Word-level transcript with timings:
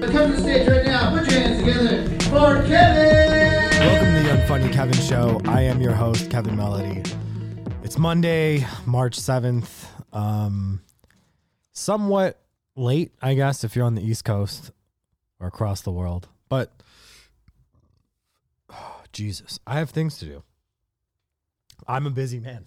Come 0.00 0.30
to 0.30 0.36
the 0.36 0.40
stage 0.40 0.66
right 0.66 0.86
now. 0.86 1.10
Put 1.10 1.30
your 1.30 1.40
hands 1.40 1.58
together 1.58 2.08
for 2.30 2.66
Kevin. 2.66 3.70
Welcome 3.80 4.14
to 4.14 4.22
the 4.22 4.30
Unfunny 4.30 4.72
Kevin 4.72 4.94
Show. 4.94 5.42
I 5.44 5.60
am 5.60 5.82
your 5.82 5.92
host, 5.92 6.30
Kevin 6.30 6.56
Melody. 6.56 7.02
It's 7.82 7.98
Monday, 7.98 8.66
March 8.86 9.18
7th. 9.18 9.84
Um, 10.14 10.80
somewhat 11.72 12.42
late, 12.76 13.12
I 13.20 13.34
guess, 13.34 13.62
if 13.62 13.76
you're 13.76 13.84
on 13.84 13.94
the 13.94 14.02
East 14.02 14.24
Coast 14.24 14.70
or 15.38 15.46
across 15.46 15.82
the 15.82 15.92
world. 15.92 16.28
But, 16.48 16.72
oh, 18.70 19.02
Jesus, 19.12 19.60
I 19.66 19.74
have 19.78 19.90
things 19.90 20.16
to 20.18 20.24
do. 20.24 20.42
I'm 21.86 22.06
a 22.06 22.10
busy 22.10 22.40
man. 22.40 22.66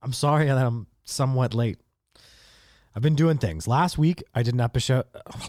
I'm 0.00 0.12
sorry 0.12 0.46
that 0.46 0.56
I'm 0.56 0.86
somewhat 1.02 1.54
late. 1.54 1.78
I've 2.98 3.02
been 3.02 3.14
doing 3.14 3.38
things. 3.38 3.68
Last 3.68 3.96
week, 3.96 4.24
I 4.34 4.42
did 4.42 4.54
an 4.54 4.60
episode. 4.60 5.04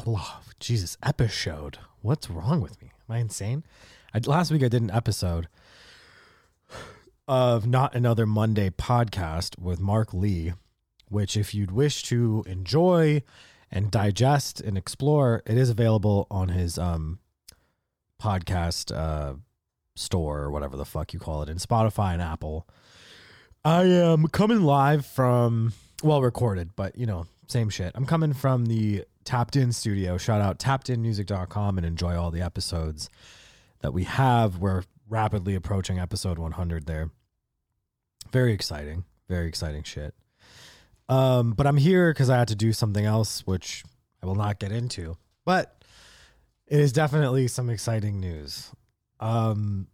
Oh, 0.05 0.39
Jesus, 0.59 0.99
episode. 1.01 1.79
What's 2.03 2.29
wrong 2.29 2.61
with 2.61 2.79
me? 2.79 2.91
Am 3.09 3.15
I 3.15 3.17
insane? 3.17 3.63
I, 4.13 4.19
last 4.23 4.51
week, 4.51 4.61
I 4.61 4.67
did 4.67 4.83
an 4.83 4.91
episode 4.91 5.47
of 7.27 7.65
Not 7.65 7.95
Another 7.95 8.27
Monday 8.27 8.69
podcast 8.69 9.57
with 9.57 9.79
Mark 9.79 10.13
Lee, 10.13 10.53
which, 11.07 11.35
if 11.35 11.55
you'd 11.55 11.71
wish 11.71 12.03
to 12.03 12.43
enjoy 12.45 13.23
and 13.71 13.89
digest 13.89 14.61
and 14.61 14.77
explore, 14.77 15.41
it 15.47 15.57
is 15.57 15.71
available 15.71 16.27
on 16.29 16.49
his 16.49 16.77
um, 16.77 17.17
podcast 18.21 18.95
uh, 18.95 19.33
store 19.95 20.41
or 20.41 20.51
whatever 20.51 20.77
the 20.77 20.85
fuck 20.85 21.13
you 21.13 21.19
call 21.19 21.41
it 21.41 21.49
in 21.49 21.57
Spotify 21.57 22.13
and 22.13 22.21
Apple. 22.21 22.67
I 23.65 23.85
am 23.85 24.27
coming 24.27 24.61
live 24.61 25.03
from, 25.03 25.73
well, 26.03 26.21
recorded, 26.21 26.75
but 26.75 26.95
you 26.95 27.07
know, 27.07 27.25
same 27.49 27.69
shit. 27.69 27.91
I'm 27.95 28.05
coming 28.05 28.33
from 28.33 28.67
the 28.67 29.05
Tapped 29.23 29.55
In 29.55 29.71
studio. 29.71 30.17
Shout 30.17 30.41
out 30.41 30.59
tappedinmusic.com 30.59 31.77
and 31.77 31.85
enjoy 31.85 32.15
all 32.15 32.31
the 32.31 32.41
episodes 32.41 33.09
that 33.81 33.93
we 33.93 34.03
have. 34.03 34.57
We're 34.57 34.83
rapidly 35.07 35.55
approaching 35.55 35.99
episode 35.99 36.37
100 36.37 36.85
there. 36.85 37.11
Very 38.31 38.53
exciting. 38.53 39.05
Very 39.27 39.47
exciting 39.47 39.83
shit. 39.83 40.13
Um, 41.07 41.53
but 41.53 41.65
I'm 41.65 41.77
here 41.77 42.13
because 42.13 42.29
I 42.29 42.37
had 42.37 42.47
to 42.49 42.55
do 42.55 42.71
something 42.71 43.05
else, 43.05 43.45
which 43.45 43.83
I 44.21 44.27
will 44.27 44.35
not 44.35 44.59
get 44.59 44.71
into. 44.71 45.17
But 45.45 45.83
it 46.67 46.79
is 46.79 46.93
definitely 46.93 47.47
some 47.47 47.69
exciting 47.69 48.19
news. 48.19 48.71
Um, 49.19 49.87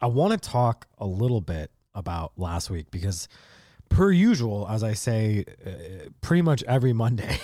I 0.00 0.06
want 0.08 0.32
to 0.32 0.50
talk 0.50 0.86
a 0.98 1.06
little 1.06 1.40
bit 1.40 1.70
about 1.94 2.32
last 2.36 2.68
week 2.68 2.90
because 2.90 3.28
per 3.88 4.10
usual, 4.10 4.66
as 4.68 4.82
I 4.82 4.94
say, 4.94 5.44
uh, 5.64 6.08
pretty 6.20 6.42
much 6.42 6.62
every 6.64 6.92
Monday, 6.92 7.38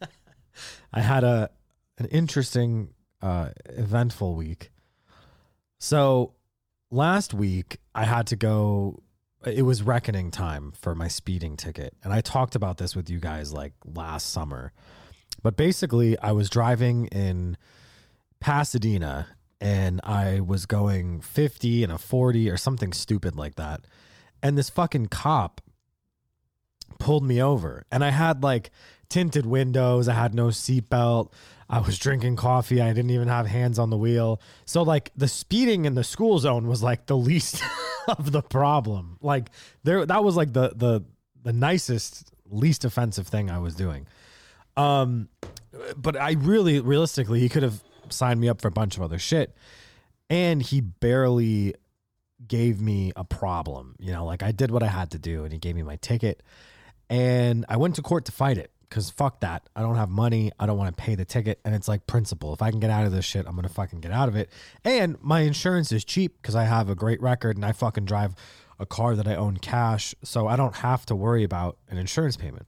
I 0.92 1.00
had 1.00 1.24
a 1.24 1.50
an 1.98 2.06
interesting, 2.06 2.90
uh, 3.22 3.50
eventful 3.66 4.34
week. 4.34 4.70
So 5.78 6.34
last 6.90 7.34
week, 7.34 7.78
I 7.94 8.04
had 8.04 8.26
to 8.28 8.36
go. 8.36 9.02
It 9.46 9.62
was 9.62 9.82
reckoning 9.82 10.30
time 10.30 10.72
for 10.72 10.94
my 10.94 11.08
speeding 11.08 11.56
ticket, 11.56 11.94
and 12.02 12.12
I 12.12 12.20
talked 12.20 12.54
about 12.54 12.78
this 12.78 12.96
with 12.96 13.08
you 13.08 13.20
guys 13.20 13.52
like 13.52 13.72
last 13.84 14.30
summer. 14.32 14.72
But 15.42 15.56
basically, 15.56 16.18
I 16.18 16.32
was 16.32 16.50
driving 16.50 17.06
in 17.06 17.56
Pasadena 18.40 19.28
and 19.60 20.00
I 20.04 20.40
was 20.40 20.66
going 20.66 21.20
50 21.20 21.82
and 21.82 21.92
a 21.92 21.98
40 21.98 22.50
or 22.50 22.56
something 22.56 22.92
stupid 22.92 23.36
like 23.36 23.56
that. 23.56 23.80
And 24.42 24.56
this 24.56 24.70
fucking 24.70 25.06
cop 25.06 25.60
pulled 26.98 27.24
me 27.24 27.42
over. 27.42 27.84
And 27.90 28.04
I 28.04 28.10
had 28.10 28.42
like 28.42 28.70
tinted 29.08 29.46
windows, 29.46 30.08
I 30.08 30.14
had 30.14 30.34
no 30.34 30.48
seatbelt. 30.48 31.32
I 31.70 31.80
was 31.80 31.98
drinking 31.98 32.36
coffee. 32.36 32.80
I 32.80 32.88
didn't 32.94 33.10
even 33.10 33.28
have 33.28 33.46
hands 33.46 33.78
on 33.78 33.90
the 33.90 33.96
wheel. 33.96 34.40
So 34.64 34.82
like 34.82 35.12
the 35.16 35.28
speeding 35.28 35.84
in 35.84 35.94
the 35.94 36.04
school 36.04 36.38
zone 36.38 36.66
was 36.66 36.82
like 36.82 37.06
the 37.06 37.16
least 37.16 37.62
of 38.08 38.32
the 38.32 38.42
problem. 38.42 39.18
Like 39.20 39.50
there 39.84 40.06
that 40.06 40.24
was 40.24 40.36
like 40.36 40.52
the 40.52 40.72
the 40.74 41.04
the 41.42 41.52
nicest 41.52 42.32
least 42.50 42.84
offensive 42.84 43.26
thing 43.26 43.50
I 43.50 43.58
was 43.58 43.74
doing. 43.74 44.06
Um 44.76 45.28
but 45.96 46.16
I 46.16 46.32
really 46.32 46.80
realistically 46.80 47.40
he 47.40 47.50
could 47.50 47.62
have 47.62 47.82
signed 48.08 48.40
me 48.40 48.48
up 48.48 48.62
for 48.62 48.68
a 48.68 48.72
bunch 48.72 48.96
of 48.96 49.02
other 49.02 49.18
shit. 49.18 49.54
And 50.30 50.62
he 50.62 50.80
barely 50.80 51.74
gave 52.46 52.80
me 52.80 53.12
a 53.16 53.24
problem. 53.24 53.96
You 53.98 54.12
know, 54.12 54.24
like 54.24 54.42
I 54.42 54.52
did 54.52 54.70
what 54.70 54.82
I 54.82 54.88
had 54.88 55.10
to 55.12 55.18
do 55.18 55.44
and 55.44 55.52
he 55.52 55.58
gave 55.58 55.74
me 55.74 55.82
my 55.82 55.96
ticket. 55.96 56.42
And 57.10 57.64
I 57.68 57.76
went 57.76 57.96
to 57.96 58.02
court 58.02 58.26
to 58.26 58.32
fight 58.32 58.58
it 58.58 58.70
because 58.88 59.10
fuck 59.10 59.40
that. 59.40 59.68
I 59.74 59.80
don't 59.80 59.96
have 59.96 60.10
money. 60.10 60.52
I 60.58 60.66
don't 60.66 60.78
want 60.78 60.96
to 60.96 61.02
pay 61.02 61.14
the 61.14 61.24
ticket. 61.24 61.60
And 61.64 61.74
it's 61.74 61.88
like 61.88 62.06
principle. 62.06 62.52
If 62.52 62.62
I 62.62 62.70
can 62.70 62.80
get 62.80 62.90
out 62.90 63.06
of 63.06 63.12
this 63.12 63.24
shit, 63.24 63.46
I'm 63.46 63.54
going 63.54 63.66
to 63.66 63.72
fucking 63.72 64.00
get 64.00 64.12
out 64.12 64.28
of 64.28 64.36
it. 64.36 64.50
And 64.84 65.16
my 65.22 65.40
insurance 65.40 65.90
is 65.90 66.04
cheap 66.04 66.40
because 66.40 66.54
I 66.54 66.64
have 66.64 66.88
a 66.88 66.94
great 66.94 67.20
record 67.20 67.56
and 67.56 67.64
I 67.64 67.72
fucking 67.72 68.04
drive 68.04 68.34
a 68.78 68.86
car 68.86 69.16
that 69.16 69.26
I 69.26 69.34
own 69.34 69.56
cash. 69.56 70.14
So 70.22 70.46
I 70.46 70.56
don't 70.56 70.76
have 70.76 71.04
to 71.06 71.16
worry 71.16 71.44
about 71.44 71.78
an 71.88 71.98
insurance 71.98 72.36
payment 72.36 72.66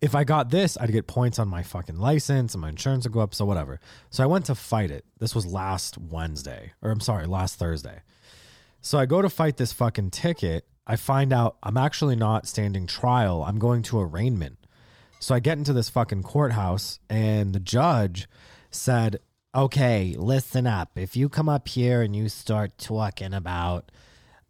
if 0.00 0.14
I 0.14 0.24
got 0.24 0.50
this, 0.50 0.76
I'd 0.78 0.92
get 0.92 1.06
points 1.06 1.38
on 1.38 1.48
my 1.48 1.62
fucking 1.62 1.96
license 1.96 2.54
and 2.54 2.60
my 2.60 2.68
insurance 2.68 3.04
would 3.04 3.12
go 3.12 3.20
up. 3.20 3.34
So 3.34 3.44
whatever. 3.44 3.80
So 4.10 4.22
I 4.22 4.26
went 4.26 4.46
to 4.46 4.54
fight 4.54 4.90
it. 4.90 5.04
This 5.18 5.34
was 5.34 5.46
last 5.46 5.96
Wednesday, 5.98 6.72
or 6.82 6.90
I'm 6.90 7.00
sorry, 7.00 7.26
last 7.26 7.58
Thursday. 7.58 8.02
So 8.80 8.98
I 8.98 9.06
go 9.06 9.22
to 9.22 9.30
fight 9.30 9.56
this 9.56 9.72
fucking 9.72 10.10
ticket. 10.10 10.66
I 10.86 10.96
find 10.96 11.32
out 11.32 11.56
I'm 11.62 11.76
actually 11.76 12.16
not 12.16 12.46
standing 12.46 12.86
trial. 12.86 13.42
I'm 13.42 13.58
going 13.58 13.82
to 13.84 14.00
arraignment. 14.00 14.58
So 15.18 15.34
I 15.34 15.40
get 15.40 15.58
into 15.58 15.72
this 15.72 15.88
fucking 15.88 16.22
courthouse 16.22 17.00
and 17.08 17.54
the 17.54 17.60
judge 17.60 18.28
said, 18.70 19.18
okay, 19.54 20.14
listen 20.18 20.66
up. 20.66 20.90
If 20.96 21.16
you 21.16 21.28
come 21.28 21.48
up 21.48 21.68
here 21.68 22.02
and 22.02 22.14
you 22.14 22.28
start 22.28 22.76
talking 22.76 23.32
about 23.32 23.90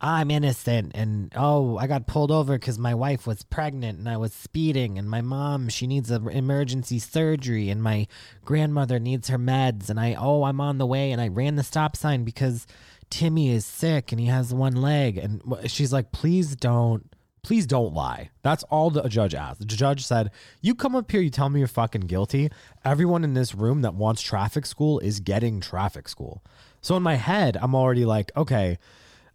I'm 0.06 0.30
innocent 0.30 0.92
and 0.94 1.32
oh, 1.34 1.78
I 1.78 1.88
got 1.88 2.06
pulled 2.06 2.30
over 2.30 2.56
because 2.56 2.78
my 2.78 2.94
wife 2.94 3.26
was 3.26 3.42
pregnant 3.42 3.98
and 3.98 4.08
I 4.08 4.16
was 4.16 4.32
speeding 4.32 4.98
and 4.98 5.10
my 5.10 5.20
mom 5.20 5.68
she 5.68 5.88
needs 5.88 6.12
an 6.12 6.28
emergency 6.28 7.00
surgery 7.00 7.70
and 7.70 7.82
my 7.82 8.06
grandmother 8.44 9.00
needs 9.00 9.26
her 9.28 9.38
meds 9.38 9.90
and 9.90 9.98
I 9.98 10.14
oh 10.14 10.44
I'm 10.44 10.60
on 10.60 10.78
the 10.78 10.86
way 10.86 11.10
and 11.10 11.20
I 11.20 11.26
ran 11.26 11.56
the 11.56 11.64
stop 11.64 11.96
sign 11.96 12.22
because 12.22 12.68
Timmy 13.10 13.50
is 13.50 13.66
sick 13.66 14.12
and 14.12 14.20
he 14.20 14.28
has 14.28 14.54
one 14.54 14.76
leg 14.76 15.18
and 15.18 15.42
she's 15.66 15.92
like 15.92 16.12
please 16.12 16.54
don't 16.54 17.10
please 17.42 17.66
don't 17.66 17.92
lie. 17.92 18.30
That's 18.42 18.62
all 18.64 18.90
the 18.90 19.08
judge 19.08 19.34
asked. 19.34 19.58
The 19.60 19.66
judge 19.66 20.04
said, 20.04 20.30
You 20.60 20.74
come 20.76 20.94
up 20.96 21.10
here, 21.10 21.20
you 21.20 21.30
tell 21.30 21.48
me 21.48 21.60
you're 21.60 21.68
fucking 21.68 22.02
guilty. 22.02 22.50
Everyone 22.84 23.22
in 23.22 23.34
this 23.34 23.54
room 23.54 23.82
that 23.82 23.94
wants 23.94 24.22
traffic 24.22 24.66
school 24.66 24.98
is 24.98 25.20
getting 25.20 25.60
traffic 25.60 26.08
school. 26.08 26.42
So 26.80 26.96
in 26.96 27.04
my 27.04 27.14
head, 27.14 27.56
I'm 27.60 27.74
already 27.74 28.04
like, 28.04 28.32
okay, 28.36 28.78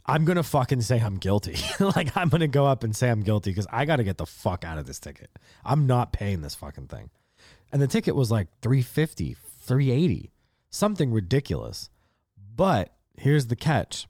I'm 0.06 0.26
gonna 0.26 0.44
fucking 0.44 0.82
say 0.82 1.00
I'm 1.00 1.18
guilty. 1.18 1.58
like 1.80 2.16
I'm 2.18 2.30
gonna 2.30 2.48
go 2.48 2.66
up 2.66 2.84
and 2.84 2.96
say 2.96 3.10
I'm 3.10 3.22
guilty 3.22 3.52
because 3.52 3.68
I 3.72 3.86
gotta 3.86 4.04
get 4.04 4.18
the 4.18 4.26
fuck 4.26 4.66
out 4.66 4.78
of 4.78 4.86
this 4.86 5.00
ticket. 5.00 5.30
I'm 5.64 5.88
not 5.88 6.14
paying 6.14 6.42
this 6.42 6.56
fucking 6.56 6.88
thing. 6.88 7.10
And 7.72 7.82
the 7.82 7.88
ticket 7.88 8.16
was 8.16 8.32
like 8.32 8.48
350, 8.62 9.36
380, 9.62 10.32
something 10.70 11.12
ridiculous. 11.12 11.90
But 12.56 12.94
here's 13.18 13.48
the 13.48 13.56
catch. 13.56 14.08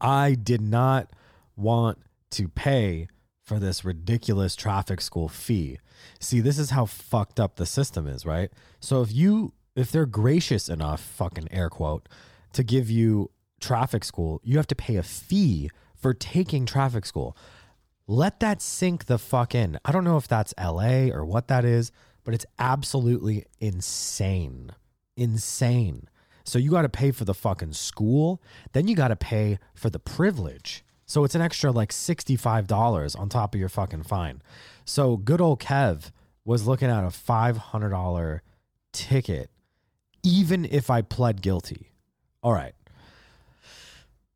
I 0.00 0.34
did 0.34 0.60
not 0.60 1.10
want 1.56 1.98
to 2.30 2.48
pay 2.48 3.08
for 3.42 3.58
this 3.58 3.84
ridiculous 3.84 4.56
traffic 4.56 5.00
school 5.00 5.28
fee. 5.28 5.78
See, 6.18 6.40
this 6.40 6.58
is 6.58 6.70
how 6.70 6.86
fucked 6.86 7.38
up 7.38 7.56
the 7.56 7.66
system 7.66 8.06
is, 8.06 8.24
right? 8.24 8.50
So 8.80 9.02
if 9.02 9.12
you 9.12 9.52
if 9.76 9.90
they're 9.90 10.06
gracious 10.06 10.68
enough, 10.68 11.00
fucking 11.00 11.48
air 11.50 11.68
quote, 11.68 12.08
to 12.52 12.62
give 12.62 12.88
you 12.90 13.30
traffic 13.60 14.04
school, 14.04 14.40
you 14.44 14.56
have 14.56 14.66
to 14.68 14.74
pay 14.74 14.96
a 14.96 15.02
fee 15.02 15.70
for 15.94 16.12
taking 16.12 16.66
traffic 16.66 17.06
school. 17.06 17.36
Let 18.06 18.40
that 18.40 18.60
sink 18.60 19.06
the 19.06 19.18
fuck 19.18 19.54
in. 19.54 19.78
I 19.84 19.92
don't 19.92 20.04
know 20.04 20.16
if 20.16 20.28
that's 20.28 20.52
LA 20.62 21.08
or 21.08 21.24
what 21.24 21.48
that 21.48 21.64
is, 21.64 21.90
but 22.22 22.34
it's 22.34 22.46
absolutely 22.58 23.44
insane. 23.60 24.72
Insane. 25.16 26.08
So 26.44 26.58
you 26.58 26.70
got 26.70 26.82
to 26.82 26.90
pay 26.90 27.10
for 27.10 27.24
the 27.24 27.32
fucking 27.32 27.72
school, 27.72 28.42
then 28.72 28.86
you 28.86 28.94
got 28.94 29.08
to 29.08 29.16
pay 29.16 29.58
for 29.74 29.88
the 29.88 29.98
privilege. 29.98 30.84
So 31.06 31.24
it's 31.24 31.34
an 31.34 31.40
extra 31.40 31.70
like 31.70 31.90
$65 31.90 33.18
on 33.18 33.28
top 33.28 33.54
of 33.54 33.60
your 33.60 33.68
fucking 33.68 34.02
fine. 34.02 34.42
So 34.84 35.16
good 35.16 35.40
old 35.40 35.60
Kev 35.60 36.10
was 36.44 36.66
looking 36.66 36.90
at 36.90 37.04
a 37.04 37.08
$500 37.08 38.40
ticket 38.92 39.50
even 40.22 40.64
if 40.64 40.90
I 40.90 41.02
pled 41.02 41.42
guilty. 41.42 41.92
All 42.42 42.52
right. 42.52 42.74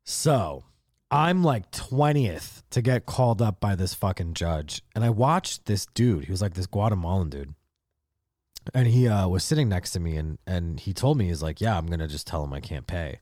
So 0.09 0.63
I'm 1.11 1.43
like 1.43 1.69
20th 1.69 2.63
to 2.71 2.81
get 2.81 3.05
called 3.05 3.43
up 3.43 3.59
by 3.59 3.75
this 3.75 3.93
fucking 3.93 4.33
judge. 4.33 4.81
And 4.95 5.03
I 5.03 5.11
watched 5.11 5.67
this 5.67 5.85
dude. 5.85 6.25
He 6.25 6.31
was 6.31 6.41
like 6.41 6.55
this 6.55 6.65
Guatemalan 6.65 7.29
dude. 7.29 7.53
And 8.73 8.87
he 8.87 9.07
uh, 9.07 9.27
was 9.27 9.43
sitting 9.43 9.69
next 9.69 9.91
to 9.91 9.99
me 9.99 10.17
and, 10.17 10.39
and 10.47 10.79
he 10.79 10.93
told 10.93 11.19
me, 11.19 11.27
he's 11.27 11.43
like, 11.43 11.61
yeah, 11.61 11.77
I'm 11.77 11.85
going 11.85 11.99
to 11.99 12.07
just 12.07 12.25
tell 12.25 12.43
him 12.43 12.53
I 12.53 12.59
can't 12.59 12.87
pay. 12.87 13.19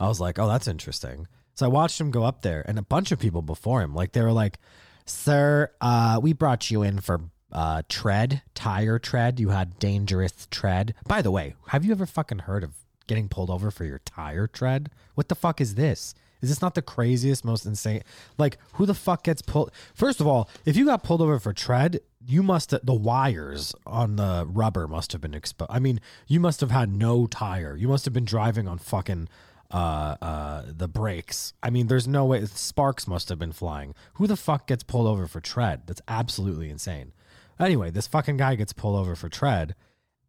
I 0.00 0.08
was 0.08 0.20
like, 0.20 0.38
oh, 0.38 0.48
that's 0.48 0.66
interesting. 0.66 1.28
So 1.54 1.66
I 1.66 1.68
watched 1.68 2.00
him 2.00 2.10
go 2.10 2.24
up 2.24 2.40
there 2.40 2.64
and 2.66 2.78
a 2.78 2.82
bunch 2.82 3.12
of 3.12 3.18
people 3.18 3.42
before 3.42 3.82
him, 3.82 3.94
like 3.94 4.12
they 4.12 4.22
were 4.22 4.32
like, 4.32 4.58
sir, 5.04 5.70
uh, 5.82 6.18
we 6.22 6.32
brought 6.32 6.70
you 6.70 6.82
in 6.82 7.00
for 7.00 7.20
uh, 7.52 7.82
tread, 7.90 8.40
tire 8.54 8.98
tread. 8.98 9.38
You 9.38 9.50
had 9.50 9.78
dangerous 9.78 10.48
tread. 10.50 10.94
By 11.06 11.20
the 11.20 11.30
way, 11.30 11.56
have 11.66 11.84
you 11.84 11.92
ever 11.92 12.06
fucking 12.06 12.38
heard 12.40 12.64
of 12.64 12.81
getting 13.12 13.28
pulled 13.28 13.50
over 13.50 13.70
for 13.70 13.84
your 13.84 13.98
tire 13.98 14.46
tread? 14.46 14.90
What 15.14 15.28
the 15.28 15.34
fuck 15.34 15.60
is 15.60 15.74
this? 15.74 16.14
Is 16.40 16.48
this 16.48 16.62
not 16.62 16.74
the 16.74 16.82
craziest, 16.82 17.44
most 17.44 17.66
insane? 17.66 18.02
Like, 18.38 18.56
who 18.72 18.86
the 18.86 18.94
fuck 18.94 19.22
gets 19.22 19.42
pulled? 19.42 19.70
First 19.94 20.18
of 20.18 20.26
all, 20.26 20.48
if 20.64 20.76
you 20.76 20.86
got 20.86 21.02
pulled 21.02 21.20
over 21.20 21.38
for 21.38 21.52
tread, 21.52 22.00
you 22.26 22.42
must 22.42 22.70
the 22.70 22.94
wires 22.94 23.74
on 23.86 24.16
the 24.16 24.46
rubber 24.48 24.88
must 24.88 25.12
have 25.12 25.20
been 25.20 25.34
exposed. 25.34 25.70
I 25.70 25.78
mean, 25.78 26.00
you 26.26 26.40
must 26.40 26.60
have 26.60 26.70
had 26.70 26.90
no 26.90 27.26
tire. 27.26 27.76
You 27.76 27.86
must 27.86 28.06
have 28.06 28.14
been 28.14 28.24
driving 28.24 28.66
on 28.66 28.78
fucking 28.78 29.28
uh, 29.70 30.16
uh, 30.22 30.62
the 30.66 30.88
brakes. 30.88 31.52
I 31.62 31.68
mean, 31.68 31.88
there's 31.88 32.08
no 32.08 32.24
way. 32.24 32.44
Sparks 32.46 33.06
must 33.06 33.28
have 33.28 33.38
been 33.38 33.52
flying. 33.52 33.94
Who 34.14 34.26
the 34.26 34.36
fuck 34.36 34.66
gets 34.66 34.82
pulled 34.82 35.06
over 35.06 35.26
for 35.26 35.40
tread? 35.40 35.82
That's 35.86 36.02
absolutely 36.08 36.70
insane. 36.70 37.12
Anyway, 37.60 37.90
this 37.90 38.06
fucking 38.06 38.38
guy 38.38 38.56
gets 38.56 38.72
pulled 38.72 38.98
over 38.98 39.14
for 39.14 39.28
tread, 39.28 39.76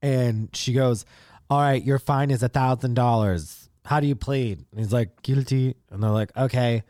and 0.01 0.50
she 0.53 0.74
goes, 0.74 1.06
"All 1.54 1.62
right, 1.62 1.84
your 1.84 2.00
fine 2.00 2.32
is 2.32 2.44
a 2.44 2.50
thousand 2.50 2.96
dollars. 2.96 3.70
How 3.86 4.00
do 4.00 4.08
you 4.08 4.16
plead?" 4.16 4.66
And 4.72 4.80
he's 4.80 4.94
like, 4.94 5.22
"Guilty." 5.22 5.76
And 5.90 6.02
they're 6.02 6.10
like, 6.10 6.36
"Okay, 6.36 6.84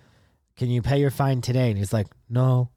can 0.56 0.70
you 0.70 0.82
pay 0.82 1.00
your 1.00 1.12
fine 1.12 1.42
today?" 1.42 1.70
And 1.70 1.78
he's 1.78 1.94
like, 1.94 2.08
"No." 2.30 2.70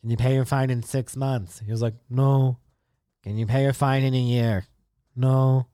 Can 0.00 0.10
you 0.10 0.16
pay 0.16 0.34
your 0.34 0.46
fine 0.46 0.70
in 0.70 0.82
six 0.82 1.14
months? 1.14 1.60
He 1.60 1.70
was 1.70 1.82
like, 1.82 1.94
No. 2.08 2.58
Can 3.22 3.36
you 3.36 3.46
pay 3.46 3.64
your 3.64 3.74
fine 3.74 4.02
in 4.02 4.14
a 4.14 4.18
year? 4.18 4.64
No. 5.14 5.66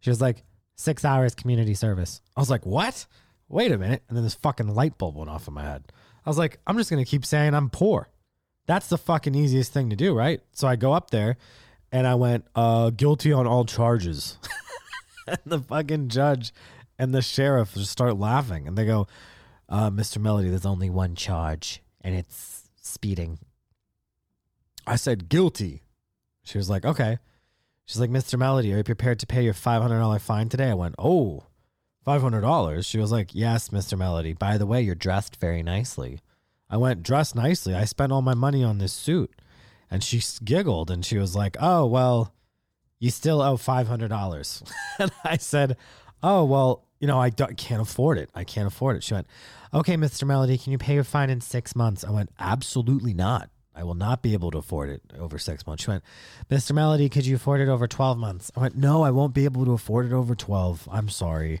She 0.00 0.10
was 0.10 0.20
like, 0.20 0.44
Six 0.76 1.04
hours 1.04 1.34
community 1.34 1.74
service. 1.74 2.22
I 2.36 2.40
was 2.40 2.48
like, 2.48 2.64
What? 2.64 3.06
Wait 3.48 3.72
a 3.72 3.78
minute. 3.78 4.02
And 4.08 4.16
then 4.16 4.24
this 4.24 4.34
fucking 4.34 4.74
light 4.74 4.96
bulb 4.96 5.16
went 5.16 5.30
off 5.30 5.46
in 5.46 5.54
my 5.54 5.62
head. 5.62 5.84
I 6.24 6.30
was 6.30 6.38
like, 6.38 6.58
I'm 6.66 6.76
just 6.78 6.90
going 6.90 7.04
to 7.04 7.08
keep 7.08 7.24
saying 7.24 7.54
I'm 7.54 7.70
poor. 7.70 8.08
That's 8.66 8.88
the 8.88 8.98
fucking 8.98 9.34
easiest 9.34 9.72
thing 9.72 9.90
to 9.90 9.96
do, 9.96 10.14
right? 10.14 10.40
So 10.52 10.66
I 10.66 10.74
go 10.74 10.92
up 10.92 11.10
there 11.10 11.36
and 11.92 12.06
I 12.06 12.16
went, 12.16 12.46
uh, 12.56 12.90
guilty 12.90 13.32
on 13.32 13.46
all 13.46 13.64
charges. 13.64 14.38
and 15.28 15.38
the 15.44 15.60
fucking 15.60 16.08
judge 16.08 16.52
and 16.98 17.14
the 17.14 17.22
sheriff 17.22 17.74
just 17.74 17.90
start 17.90 18.16
laughing 18.16 18.66
and 18.66 18.76
they 18.76 18.84
go, 18.84 19.06
uh, 19.68 19.90
Mr. 19.90 20.18
Melody, 20.18 20.48
there's 20.48 20.66
only 20.66 20.90
one 20.90 21.14
charge 21.14 21.82
and 22.00 22.14
it's 22.14 22.70
speeding. 22.80 23.38
I 24.86 24.96
said, 24.96 25.28
guilty. 25.28 25.82
She 26.44 26.58
was 26.58 26.70
like, 26.70 26.84
okay. 26.84 27.18
She's 27.84 28.00
like, 28.00 28.10
Mr. 28.10 28.38
Melody, 28.38 28.72
are 28.72 28.78
you 28.78 28.84
prepared 28.84 29.18
to 29.20 29.26
pay 29.26 29.42
your 29.42 29.54
$500 29.54 30.20
fine 30.20 30.48
today? 30.48 30.70
I 30.70 30.74
went, 30.74 30.94
oh, 30.98 31.44
$500? 32.06 32.86
She 32.86 32.98
was 32.98 33.10
like, 33.10 33.34
yes, 33.34 33.70
Mr. 33.70 33.98
Melody. 33.98 34.32
By 34.32 34.58
the 34.58 34.66
way, 34.66 34.82
you're 34.82 34.94
dressed 34.94 35.36
very 35.36 35.62
nicely. 35.62 36.20
I 36.70 36.76
went, 36.76 37.02
dressed 37.02 37.34
nicely. 37.34 37.74
I 37.74 37.84
spent 37.84 38.12
all 38.12 38.22
my 38.22 38.34
money 38.34 38.62
on 38.62 38.78
this 38.78 38.92
suit. 38.92 39.32
And 39.90 40.02
she 40.02 40.20
giggled 40.44 40.90
and 40.90 41.04
she 41.04 41.16
was 41.18 41.36
like, 41.36 41.56
oh, 41.60 41.86
well, 41.86 42.32
you 42.98 43.10
still 43.10 43.42
owe 43.42 43.56
$500. 43.56 44.72
and 44.98 45.10
I 45.24 45.36
said, 45.36 45.76
oh, 46.22 46.44
well, 46.44 46.84
you 47.00 47.06
know, 47.06 47.20
I 47.20 47.30
can't 47.30 47.82
afford 47.82 48.18
it. 48.18 48.30
I 48.34 48.44
can't 48.44 48.66
afford 48.66 48.96
it. 48.96 49.04
She 49.04 49.14
went, 49.14 49.26
okay, 49.72 49.96
Mr. 49.96 50.26
Melody, 50.26 50.56
can 50.56 50.72
you 50.72 50.78
pay 50.78 50.94
your 50.94 51.04
fine 51.04 51.30
in 51.30 51.40
six 51.40 51.76
months? 51.76 52.04
I 52.04 52.10
went, 52.10 52.30
absolutely 52.38 53.12
not. 53.12 53.50
I 53.74 53.84
will 53.84 53.94
not 53.94 54.22
be 54.22 54.32
able 54.32 54.50
to 54.52 54.58
afford 54.58 54.88
it 54.88 55.02
over 55.18 55.38
six 55.38 55.66
months. 55.66 55.84
She 55.84 55.90
went, 55.90 56.02
Mr. 56.50 56.74
Melody, 56.74 57.10
could 57.10 57.26
you 57.26 57.36
afford 57.36 57.60
it 57.60 57.68
over 57.68 57.86
12 57.86 58.16
months? 58.16 58.50
I 58.56 58.60
went, 58.60 58.76
No, 58.76 59.02
I 59.02 59.10
won't 59.10 59.34
be 59.34 59.44
able 59.44 59.66
to 59.66 59.72
afford 59.72 60.06
it 60.06 60.12
over 60.12 60.34
12. 60.34 60.88
I'm 60.90 61.10
sorry. 61.10 61.60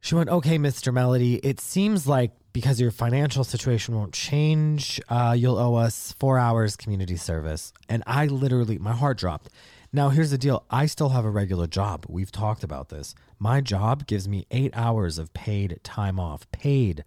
She 0.00 0.16
went, 0.16 0.28
Okay, 0.30 0.58
Mr. 0.58 0.92
Melody, 0.92 1.36
it 1.36 1.60
seems 1.60 2.08
like 2.08 2.32
because 2.52 2.80
your 2.80 2.90
financial 2.90 3.44
situation 3.44 3.94
won't 3.94 4.12
change, 4.12 5.00
uh, 5.08 5.36
you'll 5.38 5.58
owe 5.58 5.76
us 5.76 6.12
four 6.18 6.36
hours 6.36 6.74
community 6.74 7.16
service. 7.16 7.72
And 7.88 8.02
I 8.08 8.26
literally, 8.26 8.76
my 8.78 8.92
heart 8.92 9.18
dropped. 9.18 9.50
Now, 9.92 10.10
here's 10.10 10.30
the 10.30 10.38
deal 10.38 10.64
I 10.70 10.86
still 10.86 11.08
have 11.08 11.24
a 11.24 11.30
regular 11.30 11.66
job. 11.66 12.06
We've 12.08 12.30
talked 12.30 12.62
about 12.62 12.90
this. 12.90 13.12
My 13.40 13.60
job 13.60 14.06
gives 14.06 14.28
me 14.28 14.46
eight 14.52 14.70
hours 14.72 15.18
of 15.18 15.32
paid 15.34 15.80
time 15.82 16.20
off, 16.20 16.48
paid 16.52 17.04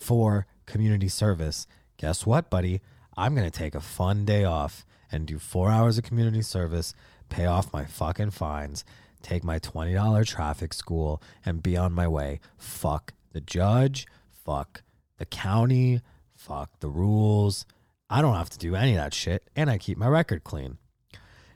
for 0.00 0.46
community 0.66 1.08
service. 1.08 1.68
Guess 1.96 2.26
what, 2.26 2.50
buddy? 2.50 2.80
I'm 3.16 3.36
going 3.36 3.48
to 3.48 3.56
take 3.56 3.76
a 3.76 3.80
fun 3.80 4.24
day 4.24 4.42
off 4.42 4.84
and 5.12 5.28
do 5.28 5.38
four 5.38 5.70
hours 5.70 5.96
of 5.96 6.02
community 6.02 6.42
service, 6.42 6.92
pay 7.28 7.46
off 7.46 7.72
my 7.72 7.84
fucking 7.84 8.30
fines, 8.30 8.84
take 9.22 9.44
my 9.44 9.60
$20 9.60 10.26
traffic 10.26 10.74
school, 10.74 11.22
and 11.46 11.62
be 11.62 11.76
on 11.76 11.92
my 11.92 12.08
way. 12.08 12.40
Fuck 12.58 13.14
the 13.32 13.40
judge, 13.40 14.08
fuck 14.44 14.82
the 15.18 15.26
county, 15.26 16.00
fuck 16.34 16.80
the 16.80 16.90
rules. 16.90 17.64
I 18.10 18.20
don't 18.22 18.34
have 18.34 18.50
to 18.50 18.58
do 18.58 18.74
any 18.74 18.96
of 18.96 18.96
that 18.96 19.14
shit, 19.14 19.48
and 19.54 19.70
I 19.70 19.78
keep 19.78 19.96
my 19.96 20.08
record 20.08 20.42
clean. 20.42 20.78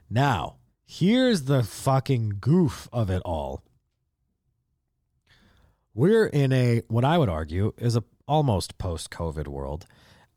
Now, 0.09 0.59
here's 0.89 1.43
the 1.43 1.63
fucking 1.63 2.39
goof 2.41 2.89
of 2.93 3.11
it 3.11 3.21
all. 3.25 3.63
We're 5.95 6.27
in 6.27 6.51
a 6.51 6.83
what 6.89 7.05
I 7.05 7.19
would 7.19 7.29
argue 7.29 7.75
is 7.77 7.95
a 7.95 8.05
almost 8.27 8.79
post-COVID 8.79 9.49
world. 9.49 9.87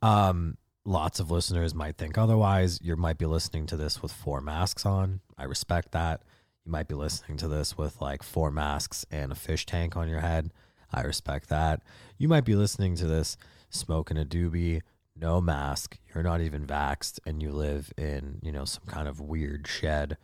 Um, 0.01 0.57
lots 0.83 1.19
of 1.19 1.31
listeners 1.31 1.73
might 1.73 1.97
think 1.97 2.17
otherwise. 2.17 2.79
You 2.81 2.97
might 2.97 3.17
be 3.17 3.25
listening 3.25 3.65
to 3.67 3.77
this 3.77 4.01
with 4.01 4.11
four 4.11 4.41
masks 4.41 4.85
on. 4.85 5.21
I 5.37 5.45
respect 5.45 5.93
that. 5.93 6.21
You 6.65 6.71
might 6.71 6.87
be 6.87 6.95
listening 6.95 7.37
to 7.37 7.47
this 7.47 7.77
with 7.77 8.01
like 8.01 8.21
four 8.21 8.51
masks 8.51 9.05
and 9.09 9.31
a 9.31 9.35
fish 9.35 9.65
tank 9.65 9.95
on 9.95 10.09
your 10.09 10.19
head. 10.19 10.51
I 10.91 11.01
respect 11.01 11.47
that. 11.49 11.81
You 12.17 12.27
might 12.27 12.45
be 12.45 12.55
listening 12.55 12.95
to 12.97 13.07
this 13.07 13.37
smoking 13.69 14.17
a 14.17 14.25
doobie, 14.25 14.81
no 15.15 15.39
mask. 15.39 15.97
You're 16.13 16.23
not 16.23 16.41
even 16.41 16.67
vaxxed, 16.67 17.19
and 17.25 17.41
you 17.41 17.51
live 17.51 17.93
in 17.97 18.39
you 18.41 18.51
know 18.51 18.65
some 18.65 18.83
kind 18.87 19.07
of 19.07 19.21
weird 19.21 19.65
shed 19.65 20.17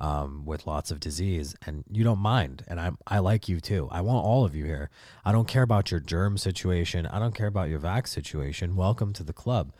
um, 0.00 0.44
with 0.46 0.66
lots 0.66 0.90
of 0.90 0.98
disease, 0.98 1.54
and 1.66 1.84
you 1.90 2.02
don't 2.02 2.18
mind. 2.18 2.64
And 2.66 2.80
I 2.80 2.90
I 3.06 3.18
like 3.18 3.48
you 3.48 3.60
too. 3.60 3.88
I 3.90 4.00
want 4.00 4.24
all 4.24 4.44
of 4.44 4.54
you 4.54 4.64
here. 4.64 4.90
I 5.24 5.32
don't 5.32 5.46
care 5.46 5.62
about 5.62 5.90
your 5.90 6.00
germ 6.00 6.38
situation. 6.38 7.06
I 7.06 7.18
don't 7.18 7.34
care 7.34 7.46
about 7.46 7.68
your 7.68 7.78
vax 7.78 8.08
situation. 8.08 8.76
Welcome 8.76 9.12
to 9.14 9.22
the 9.22 9.32
club. 9.32 9.72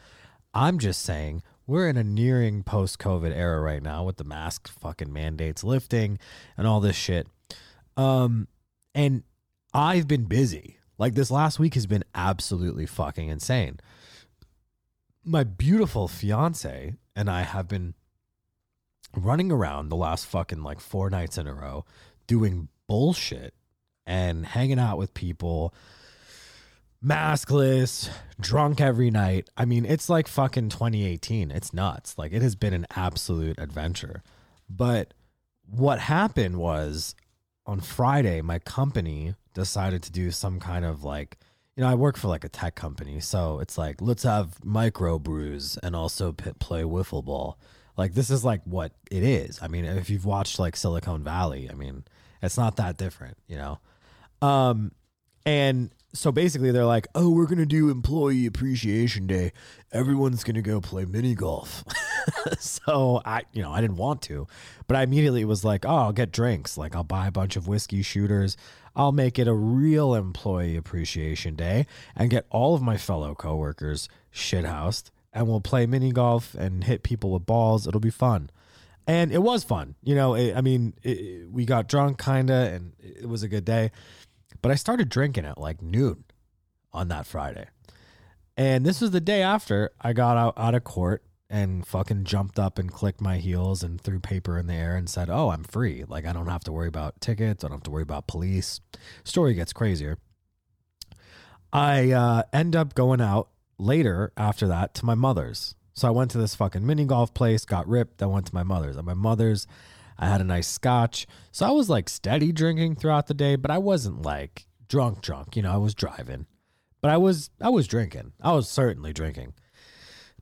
I'm 0.52 0.78
just 0.78 1.02
saying 1.02 1.42
we're 1.66 1.88
in 1.88 1.96
a 1.96 2.04
nearing 2.04 2.62
post 2.62 2.98
COVID 2.98 3.34
era 3.34 3.60
right 3.60 3.82
now 3.82 4.04
with 4.04 4.16
the 4.16 4.24
mask 4.24 4.68
fucking 4.68 5.12
mandates 5.12 5.64
lifting 5.64 6.18
and 6.56 6.66
all 6.66 6.80
this 6.80 6.96
shit. 6.96 7.26
Um, 7.96 8.48
and 8.94 9.22
I've 9.72 10.08
been 10.08 10.24
busy. 10.24 10.78
Like 10.98 11.14
this 11.14 11.30
last 11.30 11.58
week 11.58 11.74
has 11.74 11.86
been 11.86 12.04
absolutely 12.14 12.86
fucking 12.86 13.28
insane. 13.28 13.78
My 15.24 15.44
beautiful 15.44 16.08
fiance 16.08 16.94
and 17.14 17.30
I 17.30 17.42
have 17.42 17.68
been 17.68 17.94
running 19.16 19.50
around 19.50 19.88
the 19.88 19.96
last 19.96 20.26
fucking 20.26 20.62
like 20.62 20.80
four 20.80 21.10
nights 21.10 21.38
in 21.38 21.46
a 21.46 21.54
row 21.54 21.84
doing 22.26 22.68
bullshit 22.86 23.54
and 24.06 24.46
hanging 24.46 24.78
out 24.78 24.98
with 24.98 25.14
people 25.14 25.74
maskless, 27.04 28.10
drunk 28.38 28.80
every 28.80 29.10
night. 29.10 29.48
I 29.56 29.64
mean, 29.64 29.84
it's 29.84 30.08
like 30.08 30.28
fucking 30.28 30.68
2018. 30.68 31.50
It's 31.50 31.72
nuts. 31.72 32.18
Like 32.18 32.32
it 32.32 32.42
has 32.42 32.54
been 32.54 32.74
an 32.74 32.86
absolute 32.94 33.58
adventure. 33.58 34.22
But 34.68 35.14
what 35.66 35.98
happened 35.98 36.58
was 36.58 37.14
on 37.66 37.80
Friday, 37.80 38.42
my 38.42 38.58
company 38.58 39.34
decided 39.54 40.02
to 40.02 40.12
do 40.12 40.30
some 40.30 40.60
kind 40.60 40.84
of 40.84 41.02
like, 41.02 41.38
you 41.76 41.82
know, 41.82 41.90
I 41.90 41.94
work 41.94 42.16
for 42.16 42.28
like 42.28 42.44
a 42.44 42.48
tech 42.48 42.74
company, 42.74 43.20
so 43.20 43.58
it's 43.60 43.78
like 43.78 44.02
let's 44.02 44.24
have 44.24 44.62
micro 44.64 45.18
brews 45.18 45.78
and 45.82 45.96
also 45.96 46.32
play 46.32 46.82
wiffle 46.82 47.24
ball. 47.24 47.58
Like 47.96 48.14
this 48.14 48.30
is 48.30 48.44
like 48.44 48.62
what 48.64 48.92
it 49.10 49.22
is. 49.22 49.58
I 49.62 49.68
mean, 49.68 49.84
if 49.84 50.10
you've 50.10 50.24
watched 50.24 50.58
like 50.58 50.76
Silicon 50.76 51.22
Valley, 51.22 51.68
I 51.70 51.74
mean, 51.74 52.04
it's 52.42 52.56
not 52.56 52.76
that 52.76 52.96
different, 52.96 53.36
you 53.46 53.56
know. 53.56 53.78
Um, 54.42 54.92
and 55.44 55.90
so 56.12 56.32
basically 56.32 56.70
they're 56.70 56.86
like, 56.86 57.06
"Oh, 57.14 57.30
we're 57.30 57.46
to 57.58 57.66
do 57.66 57.90
employee 57.90 58.46
appreciation 58.46 59.26
day. 59.26 59.52
Everyone's 59.92 60.44
to 60.56 60.62
go 60.62 60.80
play 60.80 61.04
mini 61.04 61.34
golf." 61.34 61.84
so 62.58 63.20
I, 63.24 63.42
you 63.52 63.62
know, 63.62 63.72
I 63.72 63.80
didn't 63.80 63.96
want 63.96 64.22
to, 64.22 64.46
but 64.86 64.96
I 64.96 65.02
immediately 65.02 65.44
was 65.44 65.64
like, 65.64 65.84
"Oh, 65.84 65.96
I'll 65.96 66.12
get 66.12 66.32
drinks. 66.32 66.76
Like 66.76 66.94
I'll 66.96 67.04
buy 67.04 67.26
a 67.26 67.32
bunch 67.32 67.56
of 67.56 67.68
whiskey 67.68 68.02
shooters. 68.02 68.56
I'll 68.96 69.12
make 69.12 69.38
it 69.38 69.46
a 69.46 69.54
real 69.54 70.14
employee 70.14 70.76
appreciation 70.76 71.54
day 71.54 71.86
and 72.16 72.28
get 72.28 72.46
all 72.50 72.74
of 72.74 72.82
my 72.82 72.96
fellow 72.96 73.34
coworkers 73.34 74.08
shithoused 74.34 75.10
and 75.32 75.46
we'll 75.48 75.60
play 75.60 75.86
mini 75.86 76.12
golf 76.12 76.54
and 76.54 76.84
hit 76.84 77.02
people 77.02 77.30
with 77.30 77.46
balls. 77.46 77.86
It'll 77.86 78.00
be 78.00 78.10
fun." 78.10 78.50
And 79.06 79.32
it 79.32 79.42
was 79.42 79.64
fun. 79.64 79.96
You 80.04 80.14
know, 80.14 80.34
it, 80.34 80.56
I 80.56 80.60
mean, 80.60 80.94
it, 81.02 81.50
we 81.50 81.64
got 81.64 81.88
drunk 81.88 82.18
kind 82.18 82.48
of 82.50 82.72
and 82.72 82.92
it 83.00 83.28
was 83.28 83.42
a 83.42 83.48
good 83.48 83.64
day 83.64 83.90
but 84.62 84.70
I 84.70 84.74
started 84.74 85.08
drinking 85.08 85.44
at 85.44 85.58
like 85.58 85.82
noon 85.82 86.24
on 86.92 87.08
that 87.08 87.26
Friday. 87.26 87.68
And 88.56 88.84
this 88.84 89.00
was 89.00 89.10
the 89.10 89.20
day 89.20 89.42
after 89.42 89.90
I 90.00 90.12
got 90.12 90.36
out, 90.36 90.54
out 90.56 90.74
of 90.74 90.84
court 90.84 91.22
and 91.48 91.86
fucking 91.86 92.24
jumped 92.24 92.58
up 92.58 92.78
and 92.78 92.92
clicked 92.92 93.20
my 93.20 93.38
heels 93.38 93.82
and 93.82 94.00
threw 94.00 94.20
paper 94.20 94.58
in 94.58 94.66
the 94.66 94.74
air 94.74 94.96
and 94.96 95.08
said, 95.08 95.30
Oh, 95.30 95.50
I'm 95.50 95.64
free. 95.64 96.04
Like, 96.06 96.26
I 96.26 96.32
don't 96.32 96.46
have 96.46 96.64
to 96.64 96.72
worry 96.72 96.88
about 96.88 97.20
tickets. 97.20 97.64
I 97.64 97.68
don't 97.68 97.78
have 97.78 97.82
to 97.84 97.90
worry 97.90 98.02
about 98.02 98.26
police. 98.26 98.80
Story 99.24 99.54
gets 99.54 99.72
crazier. 99.72 100.18
I 101.72 102.10
uh, 102.10 102.42
end 102.52 102.76
up 102.76 102.94
going 102.94 103.20
out 103.20 103.48
later 103.80 104.32
after 104.36 104.66
that 104.68 104.94
to 104.94 105.06
my 105.06 105.14
mother's. 105.14 105.74
So 105.94 106.08
I 106.08 106.12
went 106.12 106.30
to 106.32 106.38
this 106.38 106.54
fucking 106.54 106.86
mini 106.86 107.04
golf 107.04 107.34
place, 107.34 107.64
got 107.64 107.88
ripped, 107.88 108.18
then 108.18 108.30
went 108.30 108.46
to 108.46 108.54
my 108.54 108.62
mother's. 108.62 108.96
At 108.96 109.04
my 109.04 109.14
mother's, 109.14 109.66
I 110.18 110.28
had 110.28 110.40
a 110.40 110.44
nice 110.44 110.68
scotch. 110.68 111.26
So 111.50 111.66
I 111.66 111.70
was 111.70 111.90
like 111.90 112.08
steady 112.08 112.52
drinking 112.52 112.96
throughout 112.96 113.26
the 113.26 113.34
day, 113.34 113.56
but 113.56 113.70
I 113.70 113.78
wasn't 113.78 114.22
like 114.22 114.66
drunk 114.88 115.22
drunk, 115.22 115.56
you 115.56 115.62
know, 115.62 115.72
I 115.72 115.78
was 115.78 115.94
driving. 115.94 116.46
But 117.00 117.10
I 117.10 117.16
was 117.16 117.50
I 117.60 117.70
was 117.70 117.86
drinking. 117.86 118.32
I 118.42 118.52
was 118.52 118.68
certainly 118.68 119.12
drinking. 119.12 119.54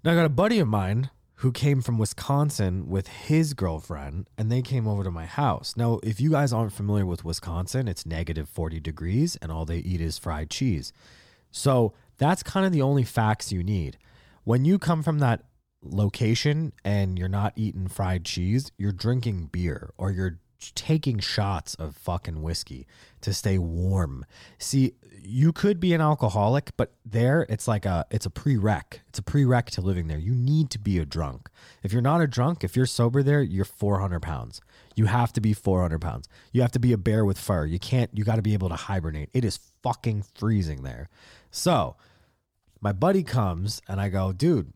Now 0.05 0.13
I 0.13 0.15
got 0.17 0.25
a 0.25 0.31
buddy 0.31 0.59
of 0.59 0.69
mine 0.69 1.11
who 1.37 1.53
came 1.53 1.81
from 1.81 1.99
Wisconsin 1.99 2.89
with 2.89 3.07
his 3.07 3.55
girlfriend 3.55 4.29
and 4.37 4.51
they 4.51 4.61
came 4.61 4.89
over 4.89 5.05
to 5.05 5.11
my 5.11 5.25
house. 5.25 5.77
Now, 5.77 6.01
if 6.03 6.21
you 6.21 6.31
guys 6.33 6.53
aren't 6.53 6.73
familiar 6.73 7.07
with 7.07 7.25
Wisconsin, 7.25 7.87
it's 7.87 8.05
negative 8.05 8.49
40 8.49 8.81
degrees 8.81 9.37
and 9.41 9.53
all 9.53 9.65
they 9.65 9.79
eat 9.79 10.01
is 10.01 10.19
fried 10.19 10.51
cheese. 10.51 10.93
So 11.53 11.95
that's 12.19 12.43
kind 12.43 12.67
of 12.67 12.73
the 12.73 12.83
only 12.83 13.05
facts 13.05 13.53
you 13.53 13.63
need. 13.63 13.97
When 14.45 14.65
you 14.65 14.79
come 14.79 15.03
from 15.03 15.21
that 15.21 15.45
location 15.83 16.73
and 16.85 17.19
you're 17.19 17.29
not 17.29 17.53
eating 17.57 17.89
fried 17.89 18.25
cheese, 18.25 18.73
you're 18.77 18.93
drinking 18.93 19.47
beer 19.53 19.91
or 19.97 20.11
you're 20.11 20.39
taking 20.75 21.21
shots 21.21 21.75
of 21.77 21.97
fucking 21.97 22.43
whiskey 22.43 22.87
to 23.21 23.33
stay 23.33 23.59
warm. 23.59 24.25
See, 24.59 24.95
you 25.23 25.53
could 25.53 25.79
be 25.79 25.93
an 25.93 26.01
alcoholic, 26.01 26.73
but 26.77 26.95
there 27.05 27.47
it's 27.49 27.69
like 27.69 27.87
a 27.87 28.07
it's 28.11 28.27
a 28.27 28.31
prereq. 28.31 29.01
It's 29.09 29.19
a 29.19 29.23
prereq 29.23 29.67
to 29.67 29.81
living 29.81 30.09
there. 30.09 30.19
You 30.19 30.35
need 30.35 30.71
to 30.71 30.79
be 30.79 30.99
a 30.99 31.05
drunk. 31.05 31.49
If 31.83 31.93
you're 31.93 32.03
not 32.03 32.21
a 32.21 32.27
drunk, 32.27 32.65
if 32.65 32.77
you're 32.77 32.87
sober 32.87 33.23
there, 33.23 33.43
you're 33.43 33.65
400 33.65 34.21
pounds. 34.21 34.61
You 34.97 35.07
have 35.07 35.33
to 35.35 35.41
be 35.41 35.53
400 35.53 36.01
pounds. 36.01 36.29
You 36.53 36.63
have 36.63 36.73
to 36.73 36.81
be 36.81 36.93
a 36.93 36.99
bear 36.99 37.25
with 37.25 37.39
fur. 37.39 37.67
You 37.67 37.79
can't. 37.79 38.11
You 38.13 38.25
got 38.25 38.37
to 38.37 38.43
be 38.43 38.55
able 38.55 38.69
to 38.69 38.77
hibernate. 38.77 39.31
It 39.33 39.45
is 39.45 39.61
fucking 39.83 40.25
freezing 40.35 40.83
there. 40.83 41.09
So, 41.51 41.97
my 42.81 42.93
buddy 42.93 43.23
comes 43.23 43.81
and 43.89 44.01
I 44.01 44.09
go, 44.09 44.33
dude, 44.33 44.73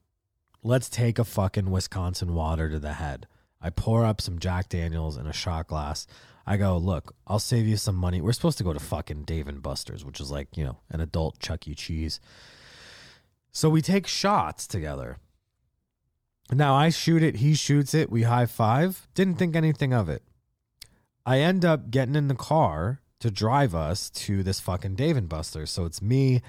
let's 0.63 0.89
take 0.89 1.19
a 1.19 1.25
fucking 1.25 1.71
Wisconsin 1.71 2.35
water 2.35 2.69
to 2.69 2.79
the 2.79 2.95
head. 2.95 3.27
I 3.61 3.71
pour 3.71 4.05
up 4.05 4.21
some 4.21 4.39
Jack 4.39 4.69
Daniels 4.69 5.17
in 5.17 5.27
a 5.27 5.33
shot 5.33 5.69
glass. 5.69 6.07
I 6.45 6.57
go, 6.57 6.77
look, 6.77 7.15
I'll 7.27 7.39
save 7.39 7.67
you 7.67 7.77
some 7.77 7.95
money. 7.95 8.21
We're 8.21 8.33
supposed 8.33 8.59
to 8.59 8.65
go 8.65 8.73
to 8.73 8.81
fucking 8.81 9.25
Dave 9.25 9.47
and 9.47 9.63
Buster's, 9.63 10.05
which 10.05 10.21
is 10.21 10.31
like, 10.31 10.57
you 10.57 10.65
know, 10.65 10.79
an 10.91 11.01
adult 11.01 11.39
Chuck 11.39 11.69
E. 11.69 11.75
Cheese. 11.75 12.21
So 13.53 13.71
we 13.71 13.81
take 13.81 14.07
shots 14.07 14.67
together. 14.67 15.19
Now 16.51 16.75
I 16.75 16.91
shoot 16.91 17.23
it, 17.23 17.37
he 17.37 17.55
shoots 17.55 17.95
it, 17.95 18.11
we 18.11 18.23
high 18.23 18.47
five. 18.47 19.07
Didn't 19.15 19.37
think 19.37 19.55
anything 19.55 19.93
of 19.95 20.09
it. 20.09 20.23
I 21.25 21.39
end 21.39 21.65
up 21.65 21.91
getting 21.91 22.17
in 22.17 22.29
the 22.29 22.35
car 22.35 23.01
to 23.21 23.31
drive 23.31 23.75
us 23.75 24.11
to 24.11 24.43
this 24.43 24.59
fucking 24.59 24.97
Dave 24.97 25.17
and 25.17 25.29
Buster's. 25.29 25.71
So 25.71 25.85
it's 25.85 26.03
me, 26.03 26.43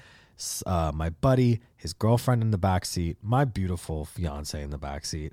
uh, 0.66 0.92
my 0.94 1.10
buddy, 1.10 1.60
his 1.76 1.92
girlfriend 1.92 2.42
in 2.42 2.50
the 2.50 2.58
back 2.58 2.84
seat, 2.84 3.18
my 3.22 3.44
beautiful 3.44 4.04
fiance 4.04 4.60
in 4.60 4.70
the 4.70 4.78
back 4.78 5.04
seat, 5.04 5.32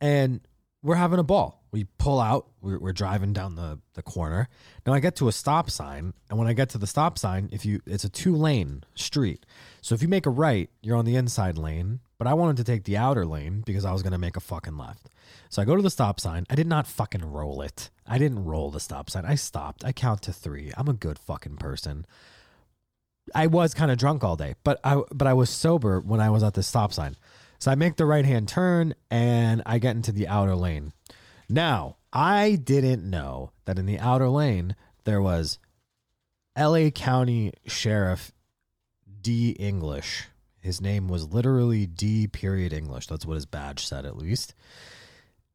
and 0.00 0.40
we're 0.82 0.96
having 0.96 1.18
a 1.18 1.24
ball. 1.24 1.62
We 1.70 1.84
pull 1.96 2.20
out, 2.20 2.48
we're, 2.60 2.78
we're, 2.78 2.92
driving 2.92 3.32
down 3.32 3.54
the, 3.54 3.78
the 3.94 4.02
corner. 4.02 4.48
Now 4.84 4.92
I 4.92 5.00
get 5.00 5.16
to 5.16 5.28
a 5.28 5.32
stop 5.32 5.70
sign, 5.70 6.12
and 6.28 6.38
when 6.38 6.48
I 6.48 6.52
get 6.52 6.68
to 6.70 6.78
the 6.78 6.86
stop 6.86 7.18
sign, 7.18 7.48
if 7.52 7.64
you 7.64 7.80
it's 7.86 8.04
a 8.04 8.08
two 8.08 8.34
lane 8.34 8.84
street. 8.94 9.46
So 9.80 9.94
if 9.94 10.02
you 10.02 10.08
make 10.08 10.26
a 10.26 10.30
right, 10.30 10.68
you're 10.82 10.96
on 10.96 11.04
the 11.04 11.16
inside 11.16 11.56
lane, 11.56 12.00
but 12.18 12.26
I 12.26 12.34
wanted 12.34 12.58
to 12.58 12.64
take 12.64 12.84
the 12.84 12.96
outer 12.96 13.24
lane 13.24 13.62
because 13.64 13.84
I 13.84 13.92
was 13.92 14.02
gonna 14.02 14.18
make 14.18 14.36
a 14.36 14.40
fucking 14.40 14.76
left. 14.76 15.08
So 15.48 15.62
I 15.62 15.64
go 15.64 15.76
to 15.76 15.82
the 15.82 15.90
stop 15.90 16.20
sign. 16.20 16.46
I 16.50 16.54
did 16.54 16.66
not 16.66 16.86
fucking 16.86 17.24
roll 17.24 17.62
it. 17.62 17.90
I 18.06 18.18
didn't 18.18 18.44
roll 18.44 18.70
the 18.70 18.80
stop 18.80 19.08
sign. 19.08 19.24
I 19.24 19.36
stopped. 19.36 19.84
I 19.84 19.92
count 19.92 20.22
to 20.22 20.32
three. 20.32 20.72
I'm 20.76 20.88
a 20.88 20.94
good 20.94 21.18
fucking 21.18 21.56
person. 21.56 22.06
I 23.34 23.46
was 23.46 23.74
kind 23.74 23.90
of 23.90 23.98
drunk 23.98 24.24
all 24.24 24.36
day, 24.36 24.54
but 24.64 24.80
I 24.84 25.02
but 25.12 25.26
I 25.28 25.34
was 25.34 25.50
sober 25.50 26.00
when 26.00 26.20
I 26.20 26.30
was 26.30 26.42
at 26.42 26.54
the 26.54 26.62
stop 26.62 26.92
sign. 26.92 27.16
So 27.58 27.70
I 27.70 27.76
make 27.76 27.96
the 27.96 28.06
right 28.06 28.24
hand 28.24 28.48
turn 28.48 28.94
and 29.10 29.62
I 29.64 29.78
get 29.78 29.94
into 29.94 30.10
the 30.10 30.26
outer 30.26 30.56
lane. 30.56 30.92
Now, 31.48 31.96
I 32.12 32.56
didn't 32.56 33.08
know 33.08 33.52
that 33.66 33.78
in 33.78 33.86
the 33.86 34.00
outer 34.00 34.28
lane 34.28 34.74
there 35.04 35.22
was 35.22 35.58
LA 36.58 36.90
County 36.90 37.52
Sheriff 37.66 38.32
D 39.20 39.50
English. 39.50 40.24
His 40.60 40.80
name 40.80 41.08
was 41.08 41.32
literally 41.32 41.86
D 41.86 42.26
period 42.26 42.72
English. 42.72 43.06
That's 43.06 43.26
what 43.26 43.34
his 43.34 43.46
badge 43.46 43.86
said 43.86 44.06
at 44.06 44.16
least. 44.16 44.54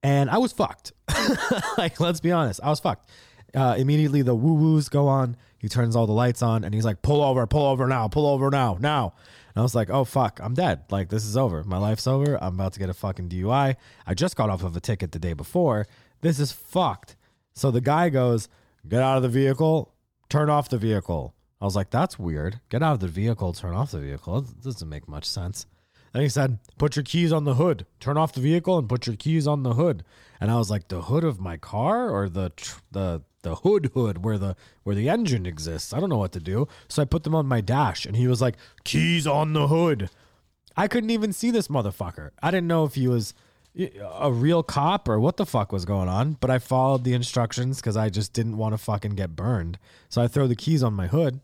And 0.04 0.30
I 0.30 0.38
was 0.38 0.54
fucked. 0.54 0.94
like, 1.78 2.00
let's 2.00 2.20
be 2.20 2.32
honest, 2.32 2.60
I 2.64 2.70
was 2.70 2.80
fucked. 2.80 3.10
Uh, 3.56 3.76
immediately 3.78 4.22
the 4.22 4.36
woo 4.36 4.54
woos 4.54 4.90
go 4.90 5.08
on. 5.08 5.38
He 5.58 5.68
turns 5.68 5.96
all 5.96 6.06
the 6.06 6.14
lights 6.14 6.42
on 6.42 6.64
and 6.64 6.74
he's 6.74 6.86
like, 6.86 7.02
pull 7.02 7.22
over, 7.22 7.48
pull 7.48 7.66
over 7.66 7.88
now, 7.88 8.08
pull 8.08 8.28
over 8.28 8.50
now, 8.50 8.78
now. 8.80 9.14
And 9.50 9.62
I 9.62 9.64
was 9.64 9.74
like, 9.74 9.90
oh, 9.90 10.04
fuck, 10.04 10.40
I'm 10.42 10.54
dead. 10.54 10.84
Like, 10.92 11.10
this 11.10 11.26
is 11.26 11.36
over. 11.36 11.64
My 11.64 11.78
life's 11.78 12.06
over. 12.06 12.42
I'm 12.42 12.56
about 12.56 12.74
to 12.74 12.80
get 12.80 12.90
a 12.90 12.94
fucking 12.94 13.30
DUI. 13.30 13.76
I 14.06 14.14
just 14.14 14.36
got 14.36 14.50
off 14.50 14.64
of 14.64 14.76
a 14.78 14.80
ticket 14.80 15.12
the 15.12 15.20
day 15.20 15.34
before. 15.34 15.88
This 16.22 16.40
is 16.40 16.52
fucked. 16.52 17.16
So 17.54 17.72
the 17.72 17.82
guy 17.82 18.10
goes, 18.10 18.50
get 18.88 19.02
out 19.02 19.18
of 19.18 19.24
the 19.24 19.30
vehicle, 19.30 19.96
turn 20.30 20.50
off 20.50 20.70
the 20.70 20.78
vehicle. 20.78 21.34
I 21.60 21.66
was 21.66 21.76
like, 21.76 21.90
that's 21.90 22.20
weird. 22.20 22.60
Get 22.70 22.84
out 22.84 22.94
of 22.94 23.00
the 23.00 23.08
vehicle, 23.08 23.52
turn 23.54 23.74
off 23.74 23.92
the 23.92 24.00
vehicle. 24.00 24.42
Doesn't 24.42 24.88
make 24.88 25.08
much 25.08 25.26
sense. 25.26 25.66
Then 26.14 26.22
he 26.22 26.30
said, 26.30 26.60
put 26.78 26.96
your 26.96 27.04
keys 27.04 27.34
on 27.34 27.44
the 27.44 27.56
hood, 27.56 27.86
turn 28.00 28.18
off 28.18 28.34
the 28.34 28.42
vehicle 28.42 28.78
and 28.78 28.88
put 28.88 29.08
your 29.08 29.16
keys 29.16 29.48
on 29.48 29.64
the 29.64 29.74
hood. 29.74 30.04
And 30.40 30.52
I 30.52 30.58
was 30.58 30.70
like, 30.70 30.88
the 30.88 31.02
hood 31.02 31.24
of 31.24 31.40
my 31.40 31.58
car 31.58 32.10
or 32.10 32.30
the, 32.30 32.52
the, 32.92 33.24
the 33.48 33.56
hood 33.56 33.92
hood 33.94 34.24
where 34.24 34.38
the 34.38 34.56
where 34.84 34.96
the 34.96 35.10
engine 35.10 35.46
exists. 35.46 35.94
I 35.94 36.00
don't 36.00 36.10
know 36.10 36.18
what 36.18 36.34
to 36.34 36.40
do. 36.40 36.68
So 36.88 37.02
I 37.02 37.06
put 37.06 37.24
them 37.24 37.36
on 37.36 37.48
my 37.48 37.62
dash 37.62 38.06
and 38.06 38.16
he 38.16 38.28
was 38.28 38.42
like, 38.42 38.58
"Keys 38.84 39.26
on 39.26 39.54
the 39.54 39.68
hood." 39.68 40.10
I 40.76 40.88
couldn't 40.88 41.10
even 41.10 41.34
see 41.34 41.50
this 41.52 41.70
motherfucker. 41.70 42.32
I 42.42 42.52
didn't 42.52 42.68
know 42.68 42.84
if 42.84 42.96
he 42.96 43.08
was 43.08 43.34
a 44.20 44.32
real 44.32 44.64
cop 44.64 45.08
or 45.08 45.20
what 45.20 45.38
the 45.38 45.46
fuck 45.46 45.72
was 45.72 45.86
going 45.86 46.10
on, 46.10 46.34
but 46.40 46.50
I 46.50 46.60
followed 46.60 47.04
the 47.04 47.14
instructions 47.14 47.82
cuz 47.82 47.96
I 47.96 48.10
just 48.10 48.34
didn't 48.34 48.58
want 48.58 48.74
to 48.74 48.78
fucking 48.78 49.16
get 49.16 49.36
burned. 49.36 49.80
So 50.10 50.22
I 50.22 50.28
throw 50.28 50.48
the 50.48 50.56
keys 50.56 50.84
on 50.84 50.94
my 50.94 51.08
hood 51.08 51.42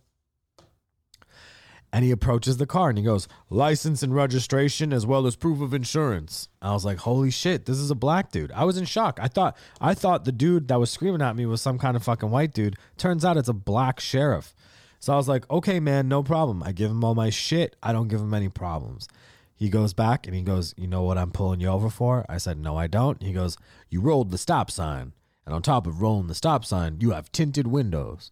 and 1.93 2.03
he 2.03 2.09
approaches 2.09 2.57
the 2.57 2.65
car 2.65 2.89
and 2.89 2.97
he 2.97 3.03
goes, 3.03 3.27
license 3.51 4.01
and 4.01 4.15
registration 4.15 4.91
as 4.91 5.05
well 5.05 5.27
as 5.27 5.35
proof 5.35 5.61
of 5.61 5.75
insurance. 5.75 6.49
I 6.59 6.73
was 6.73 6.83
like, 6.83 6.97
holy 6.97 7.29
shit, 7.29 7.67
this 7.67 7.77
is 7.77 7.91
a 7.91 7.95
black 7.95 8.31
dude. 8.31 8.51
I 8.51 8.65
was 8.65 8.77
in 8.77 8.85
shock. 8.85 9.19
I 9.21 9.27
thought 9.27 9.55
I 9.79 9.93
thought 9.93 10.25
the 10.25 10.31
dude 10.31 10.67
that 10.69 10.79
was 10.79 10.89
screaming 10.89 11.21
at 11.21 11.35
me 11.35 11.45
was 11.45 11.61
some 11.61 11.77
kind 11.77 11.95
of 11.95 12.03
fucking 12.03 12.31
white 12.31 12.51
dude. 12.51 12.77
Turns 12.97 13.23
out 13.23 13.37
it's 13.37 13.47
a 13.47 13.53
black 13.53 13.99
sheriff. 13.99 14.55
So 14.99 15.13
I 15.13 15.17
was 15.17 15.27
like, 15.27 15.47
okay, 15.51 15.79
man, 15.79 16.07
no 16.07 16.23
problem. 16.23 16.63
I 16.63 16.71
give 16.71 16.89
him 16.89 17.03
all 17.03 17.13
my 17.13 17.29
shit. 17.29 17.75
I 17.83 17.93
don't 17.93 18.07
give 18.07 18.21
him 18.21 18.33
any 18.33 18.49
problems. 18.49 19.07
He 19.55 19.69
goes 19.69 19.93
back 19.93 20.25
and 20.25 20.35
he 20.35 20.41
goes, 20.41 20.73
You 20.75 20.87
know 20.87 21.03
what 21.03 21.19
I'm 21.19 21.31
pulling 21.31 21.59
you 21.59 21.67
over 21.67 21.91
for? 21.91 22.25
I 22.27 22.39
said, 22.39 22.57
No, 22.57 22.75
I 22.75 22.87
don't. 22.87 23.21
He 23.21 23.33
goes, 23.33 23.55
You 23.89 24.01
rolled 24.01 24.31
the 24.31 24.39
stop 24.39 24.71
sign. 24.71 25.13
And 25.45 25.53
on 25.53 25.61
top 25.61 25.85
of 25.85 26.01
rolling 26.01 26.27
the 26.27 26.33
stop 26.33 26.65
sign, 26.65 26.97
you 27.01 27.11
have 27.11 27.31
tinted 27.31 27.67
windows. 27.67 28.31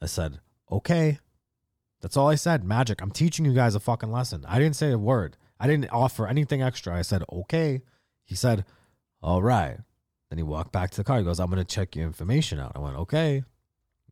I 0.00 0.06
said, 0.06 0.38
Okay. 0.70 1.18
That's 2.00 2.16
all 2.16 2.28
I 2.28 2.34
said. 2.34 2.64
Magic. 2.64 3.02
I'm 3.02 3.10
teaching 3.10 3.44
you 3.44 3.52
guys 3.52 3.74
a 3.74 3.80
fucking 3.80 4.10
lesson. 4.10 4.44
I 4.48 4.58
didn't 4.58 4.76
say 4.76 4.90
a 4.90 4.98
word. 4.98 5.36
I 5.58 5.66
didn't 5.66 5.90
offer 5.90 6.26
anything 6.26 6.62
extra. 6.62 6.96
I 6.96 7.02
said, 7.02 7.22
okay. 7.30 7.82
He 8.24 8.34
said, 8.34 8.64
all 9.22 9.42
right. 9.42 9.78
Then 10.30 10.38
he 10.38 10.42
walked 10.42 10.72
back 10.72 10.90
to 10.90 10.96
the 10.96 11.04
car. 11.04 11.18
He 11.18 11.24
goes, 11.24 11.38
I'm 11.40 11.50
going 11.50 11.64
to 11.64 11.74
check 11.74 11.94
your 11.94 12.06
information 12.06 12.58
out. 12.58 12.72
I 12.74 12.78
went, 12.78 12.96
okay. 12.96 13.44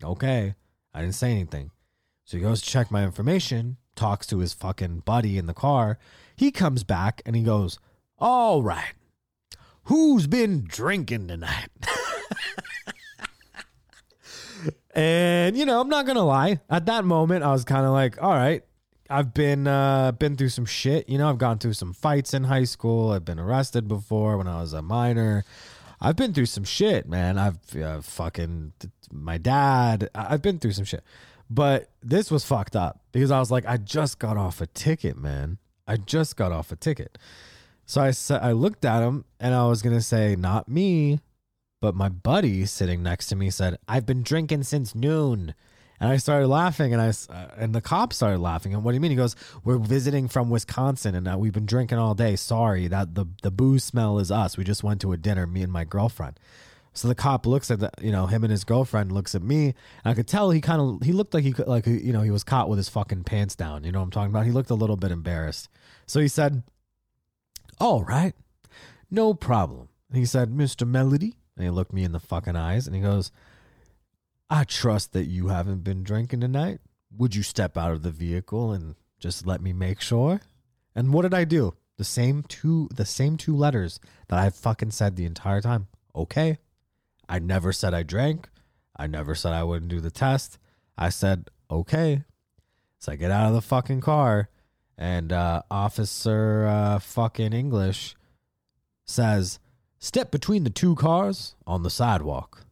Okay. 0.05 0.55
I 0.93 1.01
didn't 1.01 1.15
say 1.15 1.31
anything. 1.31 1.71
So 2.25 2.37
he 2.37 2.43
goes 2.43 2.61
to 2.61 2.69
check 2.69 2.91
my 2.91 3.05
information, 3.05 3.79
talks 3.97 4.27
to 4.27 4.39
his 4.39 4.53
fucking 4.53 5.01
buddy 5.07 5.39
in 5.39 5.47
the 5.47 5.55
car. 5.55 5.99
He 6.37 6.51
comes 6.51 6.85
back 6.85 7.23
and 7.25 7.35
he 7.35 7.43
goes, 7.43 7.79
all 8.19 8.63
right. 8.63 8.93
Who's 9.85 10.27
been 10.27 10.65
drinking 10.67 11.29
tonight? 11.29 11.69
And 14.99 15.57
you 15.57 15.65
know, 15.65 15.81
I'm 15.81 15.89
not 15.89 16.07
gonna 16.07 16.25
lie. 16.25 16.59
At 16.69 16.87
that 16.87 17.05
moment, 17.05 17.45
I 17.45 17.53
was 17.53 17.65
kind 17.65 17.87
of 17.87 17.93
like, 17.93 18.21
all 18.21 18.33
right, 18.33 18.65
I've 19.09 19.33
been 19.33 19.69
uh, 19.69 20.11
been 20.11 20.37
through 20.37 20.49
some 20.49 20.67
shit. 20.67 21.09
You 21.09 21.19
know, 21.19 21.31
I've 21.31 21.39
gone 21.39 21.59
through 21.59 21.75
some 21.75 21.93
fights 21.93 22.35
in 22.35 22.43
high 22.43 22.65
school. 22.65 23.13
I've 23.13 23.25
been 23.25 23.39
arrested 23.39 23.87
before 23.87 24.37
when 24.37 24.49
I 24.49 24.61
was 24.61 24.73
a 24.73 24.83
minor. 24.83 25.45
I've 26.01 26.17
been 26.17 26.35
through 26.35 26.47
some 26.47 26.65
shit, 26.65 27.09
man. 27.09 27.39
I've 27.39 27.77
uh, 27.77 28.01
fucking 28.01 28.73
my 29.13 29.39
dad. 29.39 30.11
I've 30.17 30.43
been 30.43 30.59
through 30.59 30.73
some 30.73 30.85
shit, 30.85 31.05
but 31.49 31.91
this 32.03 32.29
was 32.29 32.45
fucked 32.45 32.75
up 32.75 33.01
because 33.13 33.31
I 33.31 33.39
was 33.39 33.53
like, 33.53 33.67
I 33.67 33.77
just 33.77 34.19
got 34.19 34.37
off 34.37 34.61
a 34.61 34.67
ticket, 34.67 35.17
man. 35.17 35.59
I 35.87 35.97
just 35.97 36.37
got 36.37 36.51
off 36.51 36.73
a 36.73 36.77
ticket. 36.77 37.19
So 37.87 38.01
I 38.01 38.13
I 38.37 38.51
looked 38.51 38.85
at 38.85 39.05
him 39.05 39.27
and 39.39 39.55
I 39.55 39.69
was 39.69 39.81
gonna 39.81 40.01
say, 40.01 40.35
not 40.35 40.69
me, 40.69 41.21
but 41.81 41.95
my 41.95 42.09
buddy 42.09 42.65
sitting 42.67 43.03
next 43.03 43.27
to 43.29 43.37
me 43.37 43.51
said, 43.51 43.79
"I've 43.87 44.07
been 44.07 44.23
drinking 44.23 44.65
since 44.65 44.95
noon." 44.95 45.55
And 46.01 46.11
I 46.11 46.17
started 46.17 46.47
laughing, 46.47 46.93
and 46.93 47.03
I 47.03 47.09
uh, 47.09 47.49
and 47.57 47.75
the 47.75 47.81
cop 47.81 48.13
started 48.13 48.39
laughing. 48.39 48.73
And 48.73 48.85
what 48.85 48.93
do 48.93 48.95
you 48.95 49.01
mean? 49.01 49.11
He 49.11 49.17
goes, 49.17 49.35
"We're 49.65 49.79
visiting 49.79 50.29
from 50.29 50.51
Wisconsin, 50.51 51.15
and 51.15 51.27
uh, 51.27 51.37
we've 51.39 51.53
been 51.53 51.67
drinking 51.67 51.99
all 51.99 52.15
day. 52.15 52.37
Sorry, 52.37 52.87
that 52.89 53.15
the 53.15 53.27
the 53.43 53.51
booze 53.51 53.85
smell 53.85 54.19
is 54.19 54.31
us. 54.31 54.57
We 54.57 54.65
just 54.65 54.85
went 54.85 55.01
to 55.01 55.13
a 55.13 55.17
dinner, 55.17 55.47
me 55.47 55.63
and 55.63 55.73
my 55.73 55.85
girlfriend." 55.85 56.39
So 56.95 57.07
the 57.07 57.15
cop 57.15 57.47
looks 57.47 57.71
at 57.71 57.79
the, 57.79 57.93
you 58.01 58.11
know, 58.11 58.27
him 58.27 58.43
and 58.43 58.51
his 58.51 58.65
girlfriend 58.65 59.13
looks 59.13 59.35
at 59.37 59.43
me, 59.43 59.67
and 59.67 59.75
I 60.05 60.15
could 60.15 60.27
tell 60.27 60.51
he 60.51 60.61
kind 60.61 60.81
of 60.81 61.07
he 61.07 61.13
looked 61.13 61.33
like 61.33 61.45
he 61.45 61.53
could 61.53 61.69
like 61.69 61.87
you 61.87 62.13
know 62.13 62.23
he 62.23 62.31
was 62.31 62.43
caught 62.43 62.69
with 62.69 62.77
his 62.77 62.89
fucking 62.89 63.25
pants 63.25 63.55
down. 63.55 63.85
You 63.85 63.93
know 63.93 64.01
what 64.01 64.07
I'm 64.07 64.11
talking 64.11 64.31
about? 64.31 64.47
He 64.47 64.53
looked 64.53 64.71
a 64.71 64.75
little 64.75 64.97
bit 64.97 65.13
embarrassed. 65.13 65.69
So 66.07 66.21
he 66.21 66.29
said, 66.29 66.65
All 67.79 68.03
right. 68.03 68.35
No 69.11 69.35
problem. 69.35 69.89
And 70.11 70.19
he 70.19 70.25
said, 70.25 70.51
Mr. 70.51 70.87
Melody. 70.87 71.38
And 71.59 71.65
he 71.65 71.71
looked 71.71 71.93
me 71.93 72.05
in 72.05 72.13
the 72.13 72.21
fucking 72.21 72.55
eyes 72.55 72.87
and 72.87 72.95
he 72.95 73.03
goes, 73.03 73.33
I 74.49 74.63
trust 74.63 75.13
that 75.13 75.25
you 75.25 75.49
haven't 75.49 75.83
been 75.83 76.05
drinking 76.05 76.41
tonight. 76.41 76.79
Would 77.17 77.35
you 77.35 77.43
step 77.43 77.77
out 77.77 77.91
of 77.91 78.05
the 78.05 78.13
vehicle 78.13 78.71
and 78.73 78.95
just 79.19 79.45
let 79.45 79.61
me 79.61 79.73
make 79.73 80.01
sure? 80.01 80.41
And 80.95 81.13
what 81.13 81.23
did 81.23 81.35
I 81.35 81.43
do? 81.43 81.75
The 81.97 82.05
same 82.05 82.45
two 82.45 82.89
the 82.95 83.05
same 83.05 83.37
two 83.37 83.57
letters 83.57 83.99
that 84.29 84.39
I 84.39 84.51
fucking 84.51 84.93
said 84.93 85.17
the 85.17 85.25
entire 85.25 85.61
time. 85.61 85.89
Okay. 86.15 86.59
I 87.29 87.41
never 87.41 87.73
said 87.73 87.93
I 87.93 88.05
drank. 88.05 88.49
I 88.97 89.09
never 89.09 89.35
said 89.35 89.53
I 89.53 89.65
wouldn't 89.65 89.91
do 89.91 90.01
the 90.01 90.13
test. 90.13 90.59
I 90.97 91.09
said, 91.09 91.51
okay. 91.69 92.23
So 93.01 93.13
I 93.13 93.17
get 93.17 93.33
out 93.33 93.49
of 93.49 93.55
the 93.55 93.61
fucking 93.61 94.01
car 94.01 94.49
and 94.97 95.33
uh, 95.33 95.63
Officer 95.73 96.67
uh, 96.67 96.99
fucking 97.01 97.53
English 97.53 98.15
says, 99.07 99.59
Step 99.99 100.31
between 100.31 100.65
the 100.65 100.71
two 100.71 100.95
cars 100.95 101.55
on 101.67 101.83
the 101.83 101.91
sidewalk. 101.91 102.65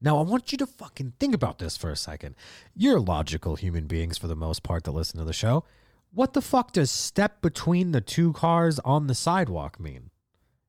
Now, 0.00 0.18
I 0.18 0.22
want 0.22 0.52
you 0.52 0.58
to 0.58 0.66
fucking 0.66 1.14
think 1.18 1.34
about 1.34 1.58
this 1.58 1.76
for 1.76 1.90
a 1.90 1.96
second. 1.96 2.34
You're 2.74 3.00
logical 3.00 3.56
human 3.56 3.86
beings 3.86 4.18
for 4.18 4.26
the 4.26 4.34
most 4.34 4.62
part 4.62 4.84
that 4.84 4.90
listen 4.90 5.18
to 5.18 5.24
the 5.24 5.32
show. 5.32 5.64
What 6.12 6.34
the 6.34 6.42
fuck 6.42 6.72
does 6.72 6.90
step 6.90 7.40
between 7.40 7.92
the 7.92 8.00
two 8.00 8.32
cars 8.32 8.78
on 8.80 9.06
the 9.06 9.14
sidewalk 9.14 9.78
mean? 9.80 10.10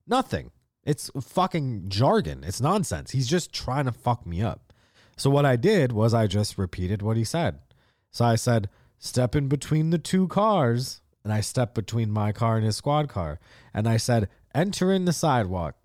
Nothing. 0.07 0.51
It's 0.85 1.09
fucking 1.19 1.89
jargon. 1.89 2.43
It's 2.43 2.61
nonsense. 2.61 3.11
He's 3.11 3.27
just 3.27 3.51
trying 3.51 3.85
to 3.85 3.91
fuck 3.91 4.25
me 4.25 4.41
up. 4.41 4.71
So, 5.17 5.29
what 5.29 5.45
I 5.45 5.55
did 5.55 5.91
was 5.91 6.13
I 6.13 6.27
just 6.27 6.57
repeated 6.57 7.01
what 7.01 7.17
he 7.17 7.23
said. 7.23 7.59
So 8.11 8.25
I 8.25 8.35
said, 8.35 8.69
step 8.99 9.35
in 9.35 9.47
between 9.47 9.89
the 9.89 9.97
two 9.97 10.27
cars. 10.27 11.01
And 11.23 11.33
I 11.33 11.41
stepped 11.41 11.73
between 11.73 12.11
my 12.11 12.31
car 12.31 12.57
and 12.57 12.65
his 12.65 12.75
squad 12.75 13.09
car. 13.09 13.39
And 13.73 13.87
I 13.87 13.97
said, 13.97 14.29
enter 14.53 14.91
in 14.91 15.05
the 15.05 15.13
sidewalk. 15.13 15.75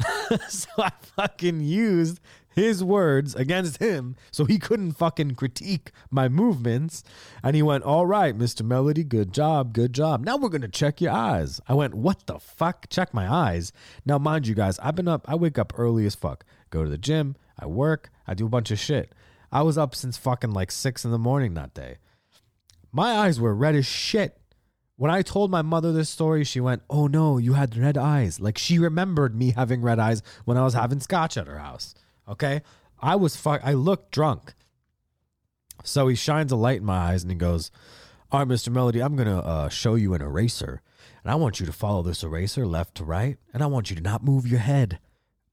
so 0.48 0.68
I 0.78 0.90
fucking 1.16 1.60
used 1.60 2.20
his 2.54 2.84
words 2.84 3.34
against 3.34 3.78
him 3.78 4.16
so 4.30 4.44
he 4.44 4.58
couldn't 4.58 4.92
fucking 4.92 5.34
critique 5.34 5.90
my 6.10 6.28
movements. 6.28 7.02
And 7.42 7.56
he 7.56 7.62
went, 7.62 7.84
All 7.84 8.06
right, 8.06 8.36
Mr. 8.36 8.64
Melody, 8.64 9.04
good 9.04 9.32
job, 9.32 9.72
good 9.72 9.92
job. 9.92 10.24
Now 10.24 10.36
we're 10.36 10.48
going 10.48 10.62
to 10.62 10.68
check 10.68 11.00
your 11.00 11.12
eyes. 11.12 11.60
I 11.68 11.74
went, 11.74 11.94
What 11.94 12.26
the 12.26 12.38
fuck? 12.38 12.88
Check 12.88 13.14
my 13.14 13.32
eyes. 13.32 13.72
Now, 14.04 14.18
mind 14.18 14.46
you 14.46 14.54
guys, 14.54 14.78
I've 14.80 14.96
been 14.96 15.08
up, 15.08 15.28
I 15.28 15.34
wake 15.34 15.58
up 15.58 15.72
early 15.78 16.06
as 16.06 16.14
fuck, 16.14 16.44
go 16.70 16.84
to 16.84 16.90
the 16.90 16.98
gym, 16.98 17.36
I 17.58 17.66
work, 17.66 18.10
I 18.26 18.34
do 18.34 18.46
a 18.46 18.50
bunch 18.50 18.70
of 18.70 18.78
shit. 18.78 19.12
I 19.50 19.62
was 19.62 19.76
up 19.76 19.94
since 19.94 20.16
fucking 20.16 20.52
like 20.52 20.70
six 20.70 21.04
in 21.04 21.10
the 21.10 21.18
morning 21.18 21.54
that 21.54 21.74
day. 21.74 21.98
My 22.90 23.12
eyes 23.12 23.38
were 23.38 23.54
red 23.54 23.74
as 23.74 23.86
shit. 23.86 24.38
When 25.02 25.10
I 25.10 25.22
told 25.22 25.50
my 25.50 25.62
mother 25.62 25.92
this 25.92 26.08
story, 26.08 26.44
she 26.44 26.60
went, 26.60 26.82
Oh 26.88 27.08
no, 27.08 27.36
you 27.36 27.54
had 27.54 27.76
red 27.76 27.98
eyes. 27.98 28.38
Like 28.38 28.56
she 28.56 28.78
remembered 28.78 29.34
me 29.34 29.50
having 29.50 29.82
red 29.82 29.98
eyes 29.98 30.22
when 30.44 30.56
I 30.56 30.62
was 30.62 30.74
having 30.74 31.00
scotch 31.00 31.36
at 31.36 31.48
her 31.48 31.58
house. 31.58 31.96
Okay. 32.28 32.62
I 33.00 33.16
was 33.16 33.34
fuck. 33.34 33.60
I 33.64 33.72
looked 33.72 34.12
drunk. 34.12 34.54
So 35.82 36.06
he 36.06 36.14
shines 36.14 36.52
a 36.52 36.56
light 36.56 36.76
in 36.76 36.84
my 36.84 36.98
eyes 36.98 37.24
and 37.24 37.32
he 37.32 37.36
goes, 37.36 37.72
All 38.30 38.38
right, 38.38 38.48
Mr. 38.48 38.68
Melody, 38.68 39.02
I'm 39.02 39.16
to 39.16 39.38
uh, 39.38 39.68
show 39.68 39.96
you 39.96 40.14
an 40.14 40.22
eraser. 40.22 40.82
And 41.24 41.32
I 41.32 41.34
want 41.34 41.58
you 41.58 41.66
to 41.66 41.72
follow 41.72 42.02
this 42.02 42.22
eraser 42.22 42.64
left 42.64 42.94
to 42.98 43.04
right. 43.04 43.38
And 43.52 43.60
I 43.60 43.66
want 43.66 43.90
you 43.90 43.96
to 43.96 44.02
not 44.02 44.22
move 44.22 44.46
your 44.46 44.60
head. 44.60 45.00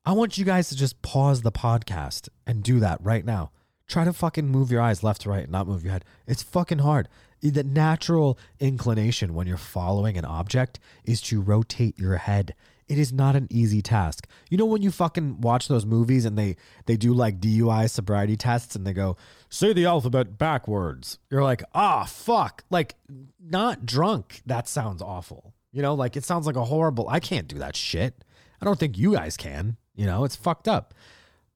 I 0.05 0.11
want 0.11 0.37
you 0.37 0.45
guys 0.45 0.69
to 0.69 0.75
just 0.75 1.01
pause 1.01 1.41
the 1.41 1.51
podcast 1.51 2.29
and 2.45 2.61
do 2.61 2.79
that 2.81 2.99
right 3.01 3.25
now. 3.25 3.49
Try 3.89 4.05
to 4.05 4.13
fucking 4.13 4.47
move 4.47 4.71
your 4.71 4.81
eyes 4.81 5.03
left 5.03 5.21
to 5.21 5.29
right 5.29 5.43
and 5.43 5.51
not 5.51 5.67
move 5.67 5.83
your 5.83 5.91
head. 5.91 6.05
It's 6.27 6.43
fucking 6.43 6.79
hard. 6.79 7.09
The 7.41 7.63
natural 7.63 8.37
inclination 8.59 9.33
when 9.33 9.47
you're 9.47 9.57
following 9.57 10.15
an 10.15 10.25
object 10.25 10.79
is 11.03 11.21
to 11.23 11.41
rotate 11.41 11.97
your 11.97 12.17
head. 12.17 12.53
It 12.87 12.99
is 12.99 13.11
not 13.11 13.35
an 13.35 13.47
easy 13.49 13.81
task. 13.81 14.27
You 14.49 14.57
know 14.57 14.65
when 14.65 14.83
you 14.83 14.91
fucking 14.91 15.41
watch 15.41 15.67
those 15.67 15.87
movies 15.87 16.23
and 16.25 16.37
they 16.37 16.55
they 16.85 16.97
do 16.97 17.13
like 17.13 17.39
DUI 17.39 17.89
sobriety 17.89 18.35
tests 18.37 18.75
and 18.75 18.85
they 18.85 18.93
go, 18.93 19.17
"Say 19.49 19.73
the 19.73 19.85
alphabet 19.85 20.37
backwards." 20.37 21.17
You're 21.31 21.43
like, 21.43 21.63
"Ah, 21.73 22.03
fuck." 22.05 22.63
Like 22.69 22.95
not 23.39 23.87
drunk. 23.87 24.43
That 24.45 24.67
sounds 24.67 25.01
awful. 25.01 25.53
You 25.71 25.81
know, 25.81 25.95
like 25.95 26.15
it 26.15 26.23
sounds 26.23 26.45
like 26.45 26.55
a 26.55 26.65
horrible. 26.65 27.07
I 27.09 27.19
can't 27.19 27.47
do 27.47 27.57
that 27.57 27.75
shit. 27.75 28.23
I 28.61 28.65
don't 28.65 28.79
think 28.79 28.97
you 28.97 29.13
guys 29.13 29.37
can. 29.37 29.77
You 29.95 30.05
know, 30.05 30.25
it's 30.25 30.35
fucked 30.35 30.67
up. 30.67 30.93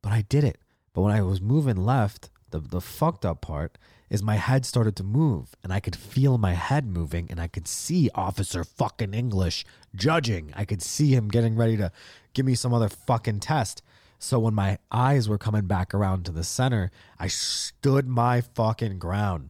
But 0.01 0.13
I 0.13 0.21
did 0.21 0.43
it. 0.43 0.57
But 0.93 1.01
when 1.01 1.13
I 1.13 1.21
was 1.21 1.41
moving 1.41 1.77
left, 1.77 2.29
the 2.51 2.59
the 2.59 2.81
fucked 2.81 3.25
up 3.25 3.41
part 3.41 3.77
is 4.09 4.21
my 4.21 4.35
head 4.35 4.63
started 4.65 4.95
to 4.95 5.03
move 5.03 5.55
and 5.63 5.73
I 5.73 5.79
could 5.79 5.95
feel 5.95 6.37
my 6.37 6.53
head 6.53 6.85
moving 6.85 7.27
and 7.31 7.39
I 7.39 7.47
could 7.47 7.67
see 7.67 8.11
Officer 8.13 8.63
fucking 8.63 9.13
English 9.13 9.65
judging. 9.95 10.53
I 10.55 10.65
could 10.65 10.83
see 10.83 11.15
him 11.15 11.29
getting 11.29 11.55
ready 11.55 11.77
to 11.77 11.91
give 12.33 12.45
me 12.45 12.53
some 12.53 12.73
other 12.73 12.89
fucking 12.89 13.39
test. 13.39 13.81
So 14.19 14.37
when 14.37 14.53
my 14.53 14.77
eyes 14.91 15.27
were 15.27 15.39
coming 15.39 15.65
back 15.65 15.95
around 15.95 16.25
to 16.25 16.31
the 16.31 16.43
center, 16.43 16.91
I 17.17 17.27
stood 17.27 18.07
my 18.07 18.41
fucking 18.41 18.99
ground. 18.99 19.49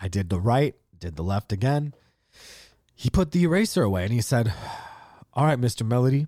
I 0.00 0.08
did 0.08 0.28
the 0.28 0.40
right, 0.40 0.74
did 0.98 1.16
the 1.16 1.24
left 1.24 1.50
again. 1.50 1.94
He 2.94 3.08
put 3.08 3.32
the 3.32 3.44
eraser 3.44 3.82
away 3.82 4.04
and 4.04 4.12
he 4.12 4.20
said, 4.20 4.52
All 5.32 5.46
right, 5.46 5.58
Mr. 5.58 5.86
Melody, 5.86 6.26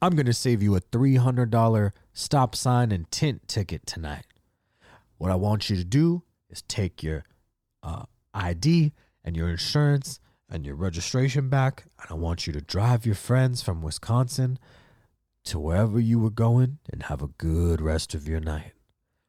I'm 0.00 0.16
going 0.16 0.26
to 0.26 0.32
save 0.32 0.62
you 0.62 0.74
a 0.74 0.80
$300 0.80 1.92
stop 2.18 2.56
sign 2.56 2.90
and 2.90 3.08
tint 3.12 3.46
ticket 3.46 3.86
tonight. 3.86 4.26
What 5.18 5.30
I 5.30 5.36
want 5.36 5.70
you 5.70 5.76
to 5.76 5.84
do 5.84 6.24
is 6.50 6.62
take 6.62 7.00
your 7.00 7.24
uh, 7.82 8.04
ID 8.34 8.92
and 9.24 9.36
your 9.36 9.48
insurance 9.48 10.18
and 10.50 10.66
your 10.66 10.74
registration 10.74 11.48
back, 11.48 11.84
and 12.00 12.10
I 12.10 12.14
want 12.14 12.46
you 12.46 12.52
to 12.54 12.60
drive 12.60 13.06
your 13.06 13.14
friends 13.14 13.62
from 13.62 13.82
Wisconsin 13.82 14.58
to 15.44 15.60
wherever 15.60 16.00
you 16.00 16.18
were 16.18 16.30
going 16.30 16.78
and 16.92 17.04
have 17.04 17.22
a 17.22 17.28
good 17.28 17.80
rest 17.80 18.14
of 18.14 18.26
your 18.26 18.40
night. 18.40 18.72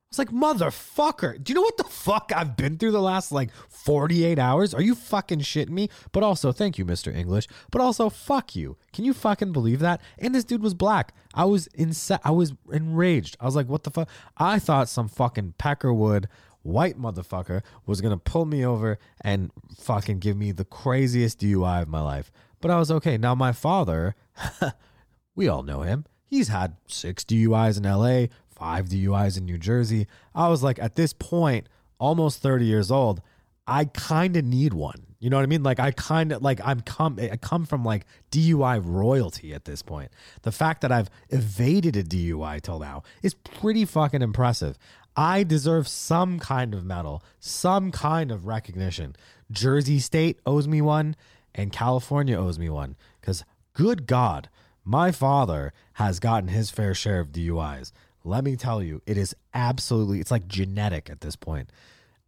I 0.09 0.17
was 0.17 0.17
like, 0.17 0.29
motherfucker, 0.31 1.43
do 1.43 1.51
you 1.51 1.55
know 1.55 1.61
what 1.61 1.77
the 1.77 1.83
fuck 1.83 2.31
I've 2.35 2.57
been 2.57 2.79
through 2.79 2.93
the 2.93 3.01
last 3.01 3.31
like 3.31 3.51
48 3.69 4.39
hours? 4.39 4.73
Are 4.73 4.81
you 4.81 4.95
fucking 4.95 5.41
shitting 5.41 5.69
me? 5.69 5.87
But 6.11 6.23
also, 6.23 6.51
thank 6.51 6.79
you, 6.79 6.85
Mr. 6.85 7.15
English. 7.15 7.47
But 7.69 7.81
also, 7.81 8.09
fuck 8.09 8.55
you. 8.55 8.75
Can 8.91 9.05
you 9.05 9.13
fucking 9.13 9.51
believe 9.51 9.81
that? 9.81 10.01
And 10.17 10.33
this 10.33 10.43
dude 10.43 10.63
was 10.63 10.73
black. 10.73 11.13
I 11.35 11.45
was 11.45 11.67
inse- 11.77 12.19
I 12.23 12.31
was 12.31 12.53
enraged. 12.71 13.37
I 13.39 13.45
was 13.45 13.55
like, 13.55 13.69
what 13.69 13.83
the 13.83 13.91
fuck? 13.91 14.09
I 14.35 14.57
thought 14.57 14.89
some 14.89 15.09
fucking 15.09 15.53
Peckerwood 15.59 16.25
white 16.63 16.99
motherfucker 16.99 17.61
was 17.85 18.01
gonna 18.01 18.17
pull 18.17 18.45
me 18.45 18.65
over 18.65 18.97
and 19.21 19.51
fucking 19.77 20.17
give 20.17 20.35
me 20.35 20.51
the 20.51 20.65
craziest 20.65 21.39
DUI 21.39 21.83
of 21.83 21.87
my 21.87 22.01
life. 22.01 22.31
But 22.61 22.71
I 22.71 22.79
was 22.79 22.89
okay. 22.89 23.19
Now 23.19 23.35
my 23.35 23.51
father, 23.51 24.15
we 25.35 25.47
all 25.47 25.61
know 25.61 25.81
him. 25.81 26.05
He's 26.25 26.47
had 26.47 26.77
six 26.87 27.23
DUIs 27.23 27.77
in 27.77 27.83
LA, 27.83 28.27
five 28.59 28.89
DUIs 28.89 29.37
in 29.37 29.45
New 29.45 29.57
Jersey. 29.57 30.05
I 30.35 30.49
was 30.49 30.61
like, 30.61 30.77
at 30.79 30.95
this 30.95 31.13
point, 31.13 31.67
almost 31.97 32.41
30 32.41 32.65
years 32.65 32.91
old, 32.91 33.21
I 33.65 33.85
kind 33.85 34.35
of 34.35 34.43
need 34.43 34.73
one. 34.73 35.05
You 35.19 35.29
know 35.29 35.37
what 35.37 35.43
I 35.43 35.47
mean? 35.47 35.63
Like 35.63 35.79
I 35.79 35.91
kind 35.91 36.31
of 36.31 36.41
like 36.41 36.61
I'm 36.63 36.79
come 36.79 37.19
I 37.21 37.35
come 37.35 37.65
from 37.65 37.83
like 37.83 38.05
DUI 38.31 38.81
royalty 38.83 39.53
at 39.53 39.65
this 39.65 39.81
point. 39.81 40.11
The 40.43 40.51
fact 40.51 40.81
that 40.81 40.93
I've 40.93 41.09
evaded 41.29 41.97
a 41.97 42.03
DUI 42.03 42.61
till 42.61 42.79
now 42.79 43.03
is 43.21 43.33
pretty 43.33 43.83
fucking 43.83 44.21
impressive. 44.21 44.77
I 45.17 45.43
deserve 45.43 45.89
some 45.89 46.39
kind 46.39 46.73
of 46.73 46.85
medal, 46.85 47.21
some 47.39 47.91
kind 47.91 48.31
of 48.31 48.47
recognition. 48.47 49.15
Jersey 49.51 49.99
State 49.99 50.39
owes 50.45 50.69
me 50.69 50.81
one 50.81 51.17
and 51.53 51.73
California 51.73 52.37
owes 52.37 52.57
me 52.57 52.69
one 52.69 52.95
cuz 53.21 53.43
good 53.73 54.07
god, 54.07 54.47
my 54.85 55.11
father 55.11 55.73
has 55.93 56.21
gotten 56.21 56.47
his 56.47 56.71
fair 56.71 56.93
share 56.93 57.19
of 57.19 57.33
DUIs 57.33 57.91
let 58.23 58.43
me 58.43 58.55
tell 58.55 58.81
you, 58.83 59.01
it 59.05 59.17
is 59.17 59.35
absolutely 59.53 60.19
it's 60.19 60.31
like 60.31 60.47
genetic 60.47 61.09
at 61.09 61.21
this 61.21 61.35
point. 61.35 61.69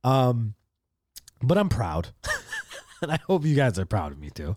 Um 0.03 0.55
but 1.41 1.57
I'm 1.57 1.69
proud. 1.69 2.09
and 3.01 3.11
I 3.11 3.19
hope 3.27 3.45
you 3.45 3.55
guys 3.55 3.79
are 3.79 3.85
proud 3.85 4.11
of 4.11 4.19
me 4.19 4.29
too. 4.29 4.55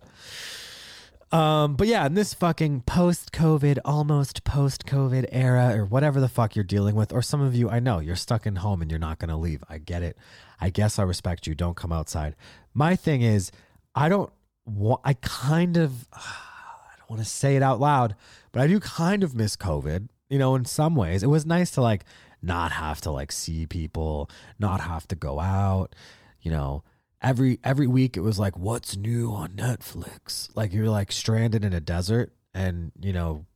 Um, 1.33 1.75
but 1.75 1.89
yeah, 1.89 2.07
in 2.07 2.15
this 2.15 2.33
fucking 2.33 2.83
post 2.83 3.33
COVID, 3.33 3.79
almost 3.85 4.45
post 4.45 4.87
COVID 4.87 5.27
era, 5.33 5.77
or 5.77 5.85
whatever 5.85 6.21
the 6.21 6.29
fuck 6.29 6.55
you're 6.55 6.65
dealing 6.65 6.95
with, 6.95 7.13
or 7.13 7.23
some 7.23 7.41
of 7.41 7.57
you, 7.57 7.69
I 7.69 7.81
know 7.81 7.99
you're 7.99 8.15
stuck 8.15 8.47
in 8.47 8.57
home 8.57 8.81
and 8.83 8.91
you're 8.91 9.01
not 9.01 9.19
going 9.19 9.31
to 9.31 9.37
leave. 9.37 9.65
I 9.69 9.79
get 9.79 10.05
it. 10.05 10.17
I 10.61 10.71
guess 10.71 10.97
I 10.97 11.03
respect 11.03 11.49
you. 11.49 11.57
Don't 11.57 11.77
come 11.77 11.91
outside. 11.91 12.37
My 12.73 12.95
thing 12.95 13.23
is, 13.23 13.51
I 13.97 14.09
don't 14.09 14.31
want, 14.65 15.01
I 15.05 15.15
kind 15.15 15.77
of, 15.77 16.07
I 16.13 16.99
don't 16.99 17.11
want 17.11 17.23
to 17.23 17.29
say 17.29 17.57
it 17.57 17.63
out 17.63 17.81
loud, 17.81 18.15
but 18.53 18.63
I 18.63 18.69
do 18.69 18.79
kind 18.79 19.25
of 19.25 19.35
miss 19.35 19.57
COVID 19.57 20.09
you 20.35 20.41
know, 20.41 20.57
in 20.57 20.65
some 20.65 20.97
ways. 20.97 21.23
It 21.23 21.29
was 21.29 21.47
nice 21.47 21.71
to 21.71 21.81
like 21.81 22.05
not 22.43 22.73
have 22.73 23.01
to 23.03 23.13
like 23.13 23.31
see 23.31 23.67
people, 23.67 24.29
not 24.59 24.81
have 24.81 25.07
to 25.07 25.15
go 25.15 25.39
out, 25.39 25.95
you 26.43 26.51
know. 26.51 26.83
Every 27.23 27.61
every 27.63 27.87
week 27.87 28.17
it 28.17 28.21
was 28.21 28.37
like 28.37 28.59
what's 28.59 28.97
new 28.97 29.31
on 29.31 29.51
Netflix? 29.51 30.49
Like 30.57 30.73
you're 30.73 30.91
like 30.91 31.13
stranded 31.13 31.65
in 31.65 31.73
a 31.73 31.79
desert 31.79 32.33
and, 32.53 32.91
you 33.01 33.13
know, 33.13 33.47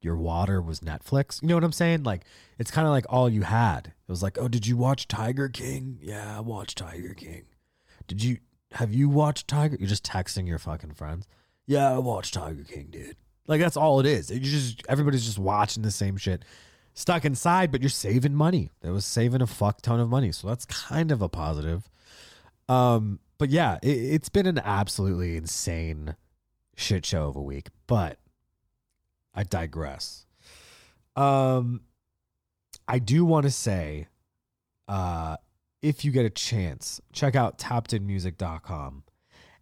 your 0.00 0.16
water 0.16 0.62
was 0.62 0.78
Netflix. 0.78 1.42
You 1.42 1.48
know 1.48 1.56
what 1.56 1.64
I'm 1.64 1.72
saying? 1.72 2.04
Like 2.04 2.22
it's 2.56 2.70
kind 2.70 2.86
of 2.86 2.92
like 2.92 3.06
all 3.08 3.28
you 3.28 3.42
had. 3.42 3.88
It 3.88 4.12
was 4.12 4.22
like, 4.22 4.38
"Oh, 4.38 4.46
did 4.46 4.64
you 4.64 4.76
watch 4.76 5.08
Tiger 5.08 5.48
King?" 5.48 5.98
Yeah, 6.00 6.36
I 6.36 6.40
watched 6.40 6.78
Tiger 6.78 7.14
King. 7.14 7.46
Did 8.06 8.22
you 8.22 8.38
have 8.74 8.94
you 8.94 9.08
watched 9.08 9.48
Tiger? 9.48 9.76
You're 9.80 9.88
just 9.88 10.06
texting 10.06 10.46
your 10.46 10.60
fucking 10.60 10.94
friends. 10.94 11.26
Yeah, 11.66 11.92
I 11.92 11.98
watched 11.98 12.34
Tiger 12.34 12.62
King, 12.62 12.90
dude. 12.92 13.16
Like 13.46 13.60
that's 13.60 13.76
all 13.76 14.00
it 14.00 14.06
is. 14.06 14.30
You 14.30 14.40
just 14.40 14.82
everybody's 14.88 15.24
just 15.24 15.38
watching 15.38 15.82
the 15.82 15.90
same 15.90 16.16
shit, 16.16 16.44
stuck 16.94 17.24
inside, 17.24 17.70
but 17.70 17.80
you're 17.80 17.88
saving 17.88 18.34
money. 18.34 18.70
That 18.80 18.92
was 18.92 19.04
saving 19.04 19.42
a 19.42 19.46
fuck 19.46 19.82
ton 19.82 20.00
of 20.00 20.08
money, 20.08 20.32
so 20.32 20.48
that's 20.48 20.64
kind 20.64 21.12
of 21.12 21.22
a 21.22 21.28
positive. 21.28 21.88
Um, 22.68 23.20
but 23.38 23.50
yeah, 23.50 23.78
it, 23.82 23.88
it's 23.88 24.28
been 24.28 24.46
an 24.46 24.58
absolutely 24.58 25.36
insane 25.36 26.16
shit 26.76 27.06
show 27.06 27.28
of 27.28 27.36
a 27.36 27.42
week. 27.42 27.68
But 27.86 28.18
I 29.34 29.44
digress. 29.44 30.26
Um, 31.14 31.82
I 32.88 32.98
do 32.98 33.24
want 33.24 33.44
to 33.44 33.50
say, 33.50 34.06
uh, 34.88 35.36
if 35.82 36.04
you 36.04 36.10
get 36.10 36.24
a 36.24 36.30
chance, 36.30 37.00
check 37.12 37.34
out 37.34 37.58
tappedinmusic.com 37.58 39.04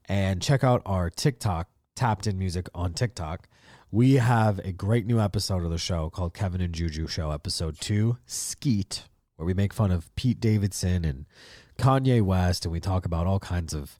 and 0.06 0.42
check 0.42 0.62
out 0.62 0.82
our 0.84 1.10
TikTok, 1.10 1.68
Tapped 1.94 2.26
In 2.26 2.38
Music 2.38 2.68
on 2.74 2.92
TikTok. 2.92 3.48
We 3.90 4.14
have 4.14 4.58
a 4.60 4.72
great 4.72 5.06
new 5.06 5.20
episode 5.20 5.64
of 5.64 5.70
the 5.70 5.78
show 5.78 6.10
called 6.10 6.34
Kevin 6.34 6.60
and 6.60 6.74
Juju 6.74 7.06
Show, 7.06 7.30
episode 7.30 7.80
two, 7.80 8.18
Skeet, 8.26 9.04
where 9.36 9.46
we 9.46 9.54
make 9.54 9.72
fun 9.72 9.92
of 9.92 10.14
Pete 10.16 10.40
Davidson 10.40 11.04
and 11.04 11.26
Kanye 11.78 12.20
West, 12.20 12.64
and 12.64 12.72
we 12.72 12.80
talk 12.80 13.06
about 13.06 13.26
all 13.26 13.38
kinds 13.38 13.72
of 13.72 13.98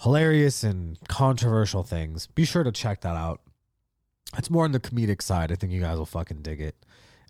hilarious 0.00 0.62
and 0.62 0.98
controversial 1.08 1.82
things. 1.82 2.26
Be 2.26 2.44
sure 2.44 2.62
to 2.62 2.72
check 2.72 3.00
that 3.00 3.16
out. 3.16 3.40
It's 4.36 4.50
more 4.50 4.64
on 4.64 4.72
the 4.72 4.80
comedic 4.80 5.22
side. 5.22 5.50
I 5.50 5.54
think 5.54 5.72
you 5.72 5.80
guys 5.80 5.96
will 5.96 6.04
fucking 6.04 6.42
dig 6.42 6.60
it. 6.60 6.76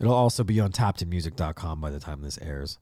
It'll 0.01 0.15
also 0.15 0.43
be 0.43 0.59
on 0.59 0.73
tappedinmusic.com 0.73 1.81
by 1.81 1.91
the 1.91 2.01
time 2.01 2.23
this 2.23 2.39
airs. 2.39 2.79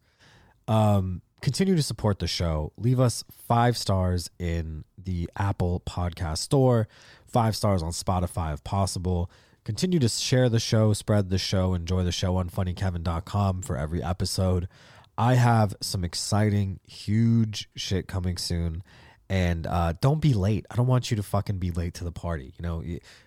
Um, 0.66 1.20
continue 1.44 1.76
to 1.76 1.82
support 1.82 2.20
the 2.20 2.26
show. 2.26 2.72
Leave 2.78 2.98
us 2.98 3.22
five 3.46 3.76
stars 3.76 4.30
in 4.38 4.82
the 4.96 5.28
Apple 5.36 5.82
Podcast 5.86 6.38
Store, 6.38 6.88
five 7.26 7.54
stars 7.54 7.82
on 7.82 7.90
Spotify 7.90 8.54
if 8.54 8.64
possible. 8.64 9.30
Continue 9.62 9.98
to 9.98 10.08
share 10.08 10.48
the 10.48 10.58
show, 10.58 10.94
spread 10.94 11.28
the 11.28 11.36
show, 11.36 11.74
enjoy 11.74 12.02
the 12.02 12.12
show 12.12 12.36
on 12.36 12.48
funnykevin.com 12.48 13.60
for 13.60 13.76
every 13.76 14.02
episode. 14.02 14.68
I 15.18 15.34
have 15.34 15.76
some 15.82 16.02
exciting, 16.02 16.80
huge 16.86 17.68
shit 17.76 18.08
coming 18.08 18.38
soon. 18.38 18.82
And 19.28 19.66
uh, 19.66 19.94
don't 20.00 20.20
be 20.20 20.34
late. 20.34 20.66
I 20.70 20.76
don't 20.76 20.86
want 20.86 21.10
you 21.10 21.16
to 21.16 21.22
fucking 21.22 21.58
be 21.58 21.70
late 21.70 21.94
to 21.94 22.04
the 22.04 22.12
party. 22.12 22.52
You 22.58 22.62
know, 22.62 22.84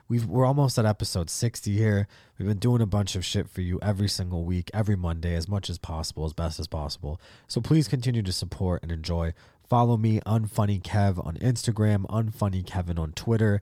we've 0.07 0.25
we're 0.25 0.45
almost 0.45 0.77
at 0.77 0.86
episode 0.86 1.29
sixty 1.29 1.75
here. 1.75 2.07
We've 2.38 2.47
been 2.47 2.60
doing 2.60 2.81
a 2.81 2.86
bunch 2.86 3.15
of 3.15 3.25
shit 3.25 3.49
for 3.49 3.62
you 3.62 3.79
every 3.81 4.07
single 4.07 4.43
week, 4.43 4.69
every 4.73 4.95
Monday, 4.95 5.33
as 5.33 5.47
much 5.47 5.69
as 5.69 5.79
possible, 5.79 6.25
as 6.25 6.33
best 6.33 6.60
as 6.60 6.67
possible. 6.67 7.19
So 7.47 7.62
please 7.62 7.88
continue 7.88 8.21
to 8.21 8.31
support 8.31 8.83
and 8.83 8.91
enjoy. 8.91 9.33
Follow 9.67 9.97
me, 9.97 10.19
Unfunny 10.21 10.81
Kev, 10.81 11.25
on 11.25 11.36
Instagram, 11.38 12.05
Unfunny 12.05 12.65
Kevin 12.65 12.97
on 12.97 13.12
Twitter. 13.13 13.62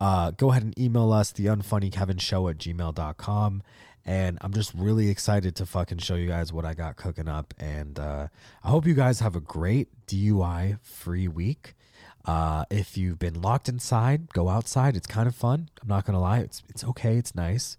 Uh, 0.00 0.32
go 0.32 0.50
ahead 0.50 0.62
and 0.62 0.78
email 0.78 1.12
us, 1.12 1.32
the 1.32 1.46
Unfunny 1.46 1.90
Kevin 1.90 2.18
Show 2.18 2.48
at 2.48 2.58
gmail.com. 2.58 3.62
And 4.04 4.38
I'm 4.40 4.52
just 4.52 4.72
really 4.74 5.08
excited 5.08 5.56
to 5.56 5.66
fucking 5.66 5.98
show 5.98 6.14
you 6.14 6.28
guys 6.28 6.52
what 6.52 6.64
I 6.64 6.74
got 6.74 6.96
cooking 6.96 7.26
up. 7.26 7.54
And 7.58 7.98
uh, 7.98 8.28
I 8.62 8.68
hope 8.68 8.86
you 8.86 8.94
guys 8.94 9.20
have 9.20 9.34
a 9.34 9.40
great 9.40 9.88
DUI 10.06 10.78
free 10.82 11.26
week. 11.26 11.74
Uh, 12.26 12.64
if 12.70 12.96
you've 12.96 13.18
been 13.18 13.40
locked 13.40 13.68
inside, 13.68 14.32
go 14.32 14.48
outside. 14.48 14.96
It's 14.96 15.06
kind 15.06 15.28
of 15.28 15.34
fun. 15.34 15.68
I'm 15.80 15.88
not 15.88 16.04
gonna 16.04 16.20
lie. 16.20 16.40
It's 16.40 16.62
it's 16.68 16.84
okay. 16.84 17.16
It's 17.16 17.34
nice. 17.34 17.76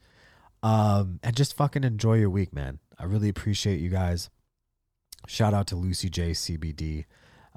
Um, 0.64 1.20
and 1.22 1.36
just 1.36 1.56
fucking 1.56 1.84
enjoy 1.84 2.16
your 2.16 2.30
week, 2.30 2.54
man. 2.54 2.80
I 2.98 3.04
really 3.04 3.30
appreciate 3.30 3.80
you 3.80 3.90
guys. 3.90 4.30
Shout 5.28 5.54
out 5.54 5.68
to 5.68 5.76
Lucy 5.76 6.10
J 6.10 6.32
CBD. 6.32 7.06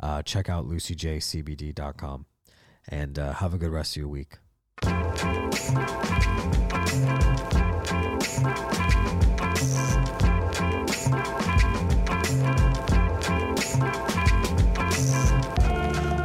Uh, 0.03 0.23
check 0.23 0.49
out 0.49 0.67
lucyjcbd.com 0.67 2.27
and 2.89 3.19
uh, 3.19 3.35
have 3.35 3.55
a 3.55 3.59
good 3.59 3.71
rest 3.71 3.97
of 3.97 4.01
your 4.01 4.09
week. 4.09 4.39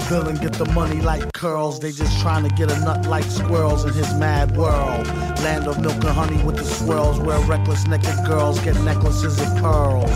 Bill 0.10 0.28
and 0.28 0.40
get 0.40 0.54
the 0.54 0.66
money 0.66 1.02
like 1.02 1.34
curls. 1.34 1.80
They 1.80 1.92
just 1.92 2.20
trying 2.22 2.48
to 2.48 2.54
get 2.56 2.72
a 2.72 2.80
nut 2.82 3.08
like 3.08 3.24
squirrels 3.24 3.86
in 3.86 3.94
his 3.94 4.14
mad 4.16 4.56
world. 4.56 5.08
Land 5.44 5.68
of 5.68 5.82
milk 5.82 5.96
and 5.96 6.06
honey 6.06 6.42
with 6.44 6.58
the 6.58 6.64
swirls, 6.64 7.20
where 7.20 7.40
reckless 7.42 7.88
naked 7.88 8.16
girls 8.26 8.60
get 8.60 8.76
necklaces 8.82 9.42
of 9.42 9.48
pearls. 9.58 10.12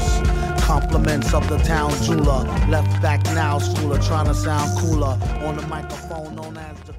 Compliments 0.62 1.34
of 1.34 1.48
the 1.50 1.58
town 1.60 1.92
jeweler. 2.04 2.44
Left 2.68 3.02
back 3.02 3.24
now, 3.26 3.58
schooler, 3.58 4.06
trying 4.06 4.28
to 4.28 4.36
sound 4.36 4.78
cooler. 4.80 5.18
On 5.46 5.58
the 5.58 5.66
microphone 5.68 6.36
known 6.36 6.58
as 6.58 6.80
the 6.82 6.94